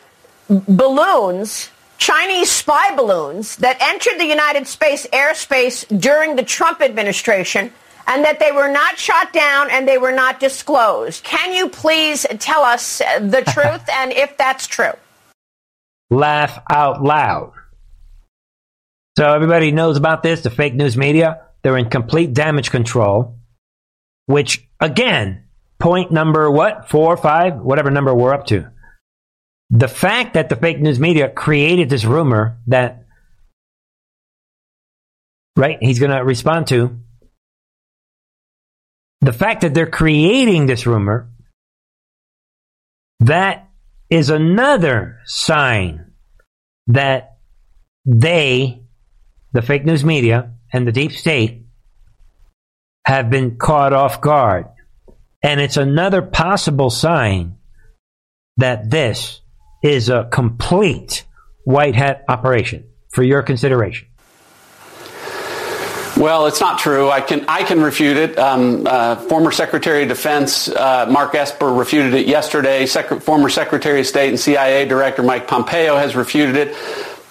[0.48, 7.72] balloons, Chinese spy balloons, that entered the United States airspace during the Trump administration
[8.06, 11.24] and that they were not shot down and they were not disclosed.
[11.24, 14.92] Can you please tell us the truth and if that's true?
[16.10, 17.52] laugh out loud.
[19.18, 21.42] So everybody knows about this, the fake news media.
[21.62, 23.38] They're in complete damage control,
[24.26, 25.44] which again,
[25.78, 26.90] point number what?
[26.90, 28.70] Four, five, whatever number we're up to.
[29.74, 33.06] The fact that the fake news media created this rumor that,
[35.56, 37.00] right, he's going to respond to.
[39.20, 41.28] The fact that they're creating this rumor,
[43.18, 43.68] that
[44.08, 46.12] is another sign
[46.86, 47.38] that
[48.06, 48.84] they,
[49.52, 51.66] the fake news media and the deep state,
[53.08, 54.66] have been caught off guard.
[55.42, 57.56] And it's another possible sign
[58.56, 59.40] that this
[59.84, 61.24] is a complete
[61.64, 64.08] white hat operation for your consideration.
[66.16, 67.10] Well, it's not true.
[67.10, 68.38] I can I can refute it.
[68.38, 72.86] Um, uh, former Secretary of Defense uh, Mark Esper refuted it yesterday.
[72.86, 76.76] Sec- former Secretary of State and CIA Director Mike Pompeo has refuted it.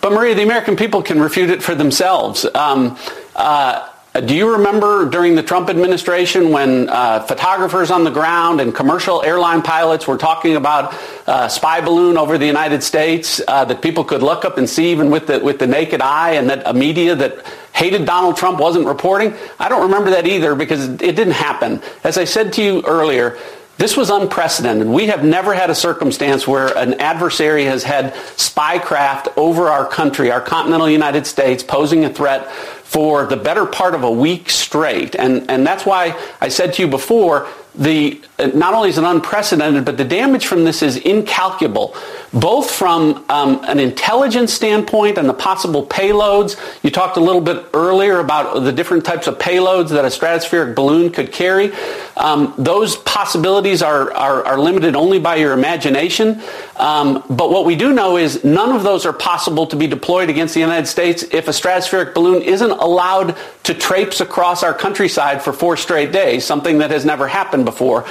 [0.01, 2.45] But Maria, the American people can refute it for themselves.
[2.54, 2.97] Um,
[3.36, 3.89] uh,
[4.22, 9.24] do you remember during the Trump administration when uh, photographers on the ground and commercial
[9.24, 10.93] airline pilots were talking about
[11.26, 14.91] uh, spy balloon over the United States uh, that people could look up and see
[14.91, 18.60] even with the with the naked eye, and that a media that hated Donald Trump
[18.60, 19.34] wasn't reporting?
[19.60, 21.81] I don't remember that either because it didn't happen.
[22.03, 23.40] As I said to you earlier,
[23.77, 24.88] this was unprecedented.
[24.88, 30.30] We have never had a circumstance where an adversary has had spycraft over our country,
[30.30, 32.48] our continental United States, posing a threat
[32.94, 35.15] for the better part of a week straight.
[35.15, 38.22] And, and that's why I said to you before, the
[38.53, 41.95] not only is it unprecedented, but the damage from this is incalculable,
[42.34, 46.60] both from um, an intelligence standpoint and the possible payloads.
[46.84, 50.76] You talked a little bit earlier about the different types of payloads that a stratospheric
[50.76, 51.72] balloon could carry.
[52.18, 56.41] Um, those possibilities are, are, are, limited only by your imagination.
[56.76, 60.30] Um, but what we do know is none of those are possible to be deployed
[60.30, 65.41] against the United States if a stratospheric balloon isn't allowed to traipse across our countryside
[65.41, 68.05] for four straight days, something that has never happened before.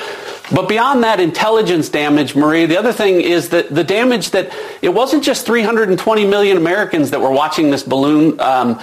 [0.53, 4.89] But beyond that intelligence damage, Marie, the other thing is that the damage that it
[4.89, 8.81] wasn't just 320 million Americans that were watching this balloon um,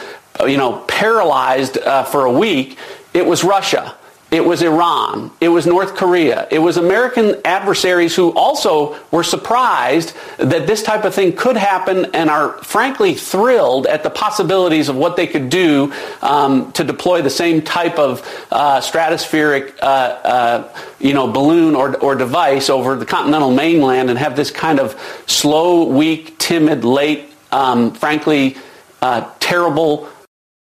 [0.48, 2.78] you know, paralyzed uh, for a week,
[3.14, 3.96] it was Russia.
[4.32, 5.32] It was Iran.
[5.42, 6.48] It was North Korea.
[6.52, 12.06] It was American adversaries who also were surprised that this type of thing could happen
[12.14, 15.92] and are frankly thrilled at the possibilities of what they could do
[16.22, 21.98] um, to deploy the same type of uh, stratospheric, uh, uh, you know, balloon or,
[21.98, 24.96] or device over the continental mainland and have this kind of
[25.26, 28.58] slow, weak, timid, late, um, frankly,
[29.02, 30.08] uh, terrible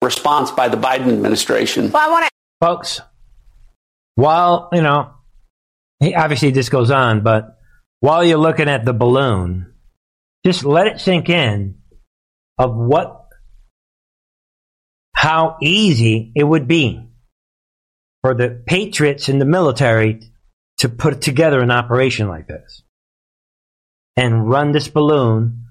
[0.02, 1.90] response by the Biden administration.
[1.90, 2.30] Well, I want to.
[2.60, 3.00] Folks,
[4.14, 5.12] while, you know,
[6.16, 7.58] obviously this goes on, but
[8.00, 9.72] while you're looking at the balloon,
[10.44, 11.78] just let it sink in
[12.58, 13.28] of what,
[15.14, 17.08] how easy it would be
[18.22, 20.20] for the patriots in the military
[20.78, 22.82] to put together an operation like this
[24.16, 25.66] and run this balloon,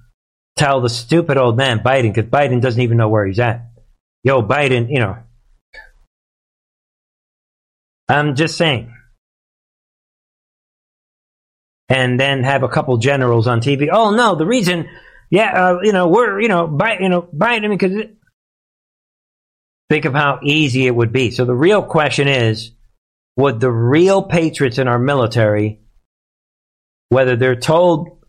[0.56, 3.70] tell the stupid old man Biden, because Biden doesn't even know where he's at.
[4.24, 5.18] Yo, Biden, you know,
[8.07, 8.93] I'm just saying.
[11.89, 13.89] And then have a couple generals on TV.
[13.91, 14.89] Oh no, the reason,
[15.30, 17.91] yeah, uh, you know, we're, you know, Biden, you know, Biden because
[19.89, 21.31] think of how easy it would be.
[21.31, 22.71] So the real question is,
[23.35, 25.81] would the real patriots in our military,
[27.09, 28.23] whether they're told,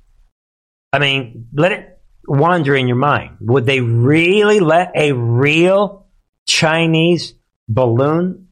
[0.93, 3.37] I mean, let it wander in your mind.
[3.41, 6.07] Would they really let a real
[6.47, 7.35] Chinese
[7.69, 8.44] balloon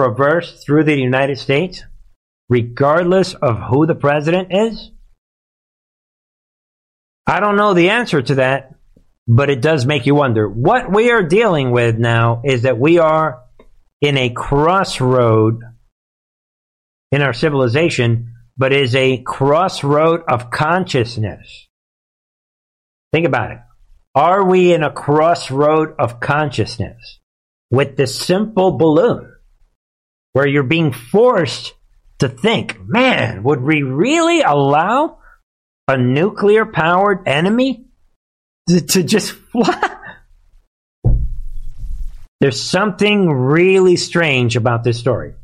[0.00, 1.82] traverse through the United States,
[2.48, 4.90] regardless of who the president is?
[7.26, 8.74] I don't know the answer to that,
[9.28, 10.48] but it does make you wonder.
[10.48, 13.42] What we are dealing with now is that we are
[14.00, 15.60] in a crossroad
[17.12, 21.68] in our civilization, but is a crossroad of consciousness.
[23.12, 23.58] Think about it.
[24.14, 27.20] Are we in a crossroad of consciousness
[27.70, 29.30] with this simple balloon
[30.32, 31.74] where you're being forced
[32.20, 35.18] to think, man, would we really allow
[35.88, 37.86] a nuclear powered enemy
[38.68, 39.96] to, to just fly?
[42.40, 45.34] There's something really strange about this story.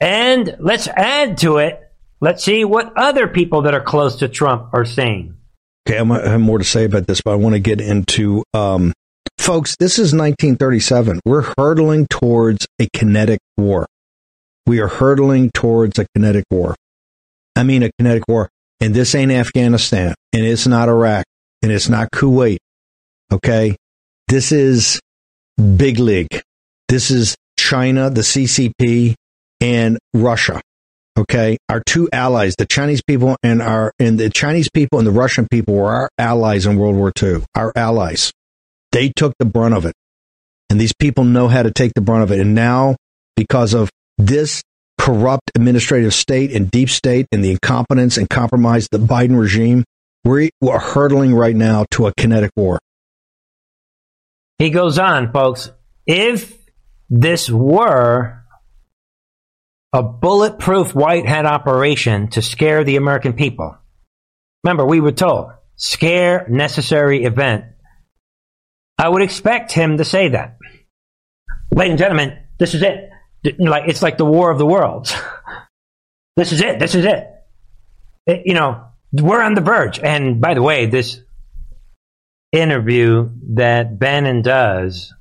[0.00, 1.80] And let's add to it.
[2.20, 5.36] Let's see what other people that are close to Trump are saying.
[5.88, 8.92] Okay, I have more to say about this, but I want to get into, um,
[9.38, 11.20] folks, this is 1937.
[11.24, 13.86] We're hurtling towards a kinetic war.
[14.68, 16.74] We are hurtling towards a kinetic war.
[17.56, 18.50] I mean, a kinetic war.
[18.80, 21.24] And this ain't Afghanistan, and it's not Iraq,
[21.62, 22.58] and it's not Kuwait.
[23.32, 23.76] Okay?
[24.28, 25.00] This is
[25.56, 26.42] big league.
[26.86, 29.14] This is China, the CCP,
[29.62, 30.60] and Russia.
[31.18, 35.12] Okay, our two allies, the Chinese people and our and the Chinese people and the
[35.12, 37.42] Russian people were our allies in World War II.
[37.56, 38.30] Our allies.
[38.92, 39.94] They took the brunt of it.
[40.70, 42.38] And these people know how to take the brunt of it.
[42.38, 42.96] And now,
[43.34, 44.62] because of this
[44.98, 49.84] corrupt administrative state and deep state and the incompetence and compromise of the Biden regime,
[50.24, 52.78] we are hurtling right now to a kinetic war.
[54.58, 55.70] He goes on, folks.
[56.06, 56.58] If
[57.08, 58.44] this were
[59.92, 63.78] a bulletproof white hat operation to scare the American people,
[64.64, 67.64] remember, we were told scare necessary event.
[68.98, 70.58] I would expect him to say that.
[71.72, 73.10] Ladies and gentlemen, this is it.
[73.44, 75.14] Like it's like the war of the worlds.
[76.36, 76.78] this is it.
[76.78, 77.26] This is it.
[78.26, 78.42] it.
[78.44, 79.98] You know, we're on the verge.
[79.98, 81.20] And by the way, this
[82.52, 85.12] interview that Bannon does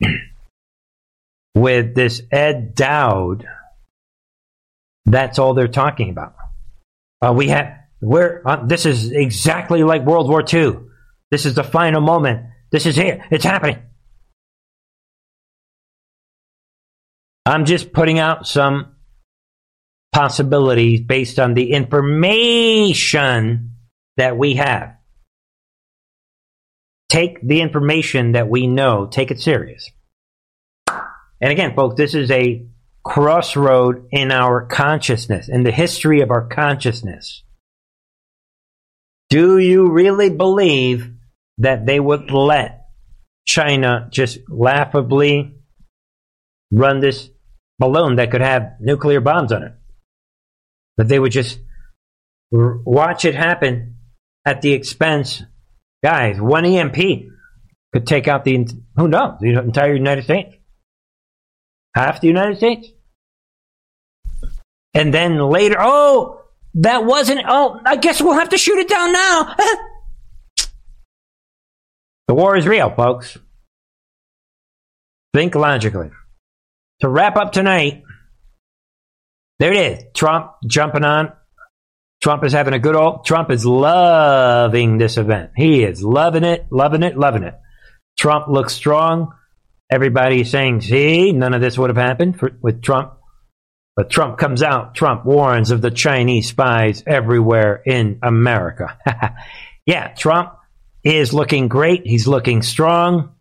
[1.54, 3.46] with this Ed Dowd,
[5.04, 6.34] that's all they're talking about.
[7.24, 10.78] Uh, we have we're uh, this is exactly like World War II.
[11.30, 12.46] This is the final moment.
[12.70, 13.24] This is here.
[13.30, 13.82] It's happening.
[17.46, 18.96] I'm just putting out some
[20.12, 23.76] possibilities based on the information
[24.16, 24.96] that we have.
[27.08, 29.88] Take the information that we know, take it serious.
[30.88, 32.66] And again, folks, this is a
[33.04, 37.44] crossroad in our consciousness, in the history of our consciousness.
[39.30, 41.12] Do you really believe
[41.58, 42.86] that they would let
[43.46, 45.54] China just laughably
[46.72, 47.30] run this
[47.78, 49.72] balloon that could have nuclear bombs on it?
[50.96, 51.58] That they would just
[52.54, 53.96] r- watch it happen
[54.44, 55.42] at the expense.
[56.02, 56.96] Guys, one EMP
[57.92, 60.54] could take out the, who knows, the entire United States.
[61.94, 62.88] Half the United States.
[64.94, 66.42] And then later, oh,
[66.74, 69.54] that wasn't, oh, I guess we'll have to shoot it down now.
[72.28, 73.38] the war is real, folks.
[75.34, 76.10] Think logically.
[77.00, 78.02] To wrap up tonight,
[79.58, 80.04] there it is.
[80.14, 81.32] Trump jumping on.
[82.22, 83.24] Trump is having a good old.
[83.24, 85.50] Trump is loving this event.
[85.56, 87.54] He is loving it, loving it, loving it.
[88.18, 89.32] Trump looks strong.
[89.90, 93.12] Everybody saying, see, none of this would have happened for, with Trump.
[93.94, 94.94] But Trump comes out.
[94.94, 98.98] Trump warns of the Chinese spies everywhere in America.
[99.86, 100.54] yeah, Trump
[101.04, 102.06] is looking great.
[102.06, 103.34] He's looking strong.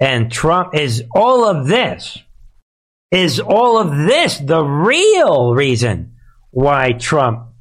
[0.00, 2.18] And Trump is all of this.
[3.10, 6.16] Is all of this the real reason
[6.50, 7.52] why Trump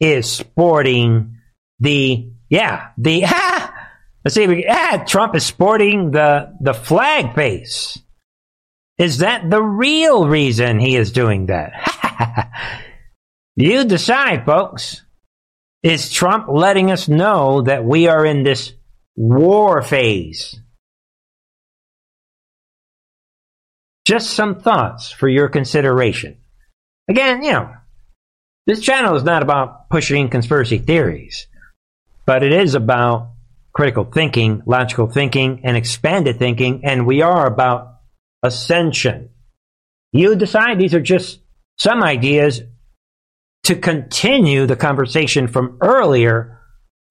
[0.00, 1.36] is sporting
[1.80, 3.74] the, yeah, the, ah,
[4.24, 7.98] let's see, ah, Trump is sporting the, the flag face.
[8.98, 12.50] Is that the real reason he is doing that?
[13.56, 15.04] you decide, folks.
[15.84, 18.72] Is Trump letting us know that we are in this
[19.14, 20.60] war phase?
[24.08, 26.38] Just some thoughts for your consideration.
[27.10, 27.74] Again, you know,
[28.66, 31.46] this channel is not about pushing conspiracy theories,
[32.24, 33.32] but it is about
[33.74, 37.96] critical thinking, logical thinking, and expanded thinking, and we are about
[38.42, 39.28] ascension.
[40.14, 41.40] You decide these are just
[41.78, 42.62] some ideas
[43.64, 46.62] to continue the conversation from earlier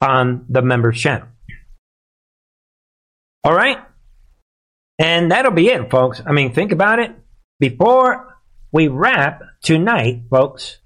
[0.01, 1.27] on the members channel.
[3.43, 3.86] All right?
[4.99, 6.21] And that'll be it, folks.
[6.25, 7.11] I mean, think about it.
[7.59, 8.37] Before
[8.71, 10.79] we wrap tonight, folks,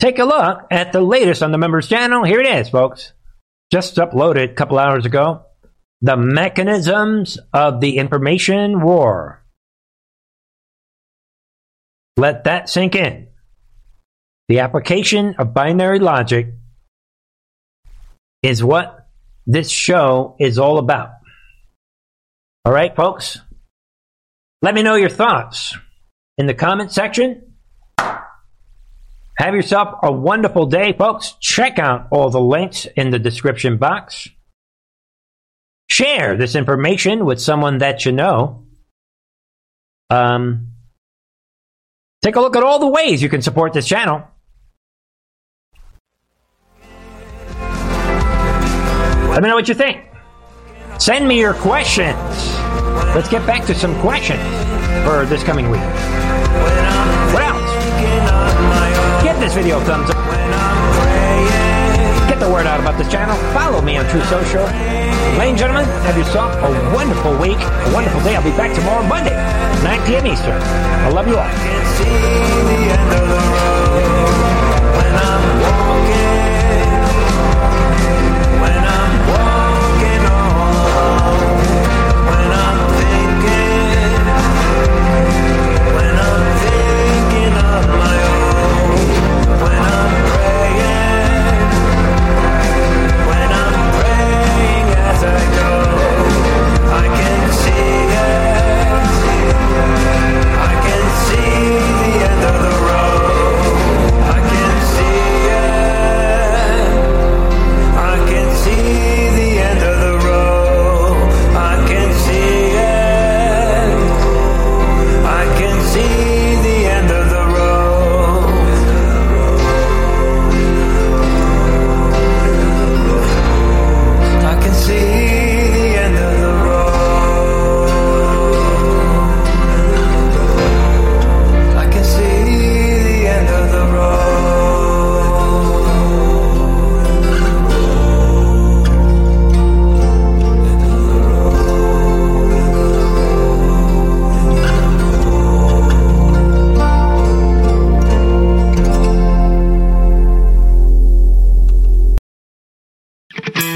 [0.00, 2.24] take a look at the latest on the members channel.
[2.24, 3.12] Here it is, folks.
[3.72, 5.42] Just uploaded a couple hours ago.
[6.00, 9.44] The mechanisms of the information war.
[12.16, 13.28] Let that sink in.
[14.48, 16.54] The application of binary logic
[18.42, 19.08] is what
[19.46, 21.10] this show is all about.
[22.64, 23.40] All right, folks?
[24.62, 25.76] Let me know your thoughts
[26.38, 27.54] in the comment section.
[27.98, 31.34] Have yourself a wonderful day, folks.
[31.40, 34.28] Check out all the links in the description box.
[35.90, 38.64] Share this information with someone that you know.
[40.08, 40.68] Um,
[42.22, 44.26] take a look at all the ways you can support this channel.
[49.30, 50.06] Let me know what you think.
[50.98, 52.53] Send me your questions.
[53.14, 54.42] Let's get back to some questions
[55.04, 55.80] for this coming week.
[57.32, 57.70] What else?
[59.22, 60.16] Give this video a thumbs up.
[62.28, 63.36] Get the word out about this channel.
[63.52, 64.64] Follow me on Truth Social.
[65.38, 68.36] Ladies and gentlemen, have yourself a wonderful week, a wonderful day.
[68.36, 69.34] I'll be back tomorrow, Monday,
[69.82, 70.26] 9 p.m.
[70.26, 70.62] Eastern.
[70.62, 71.50] I love you all.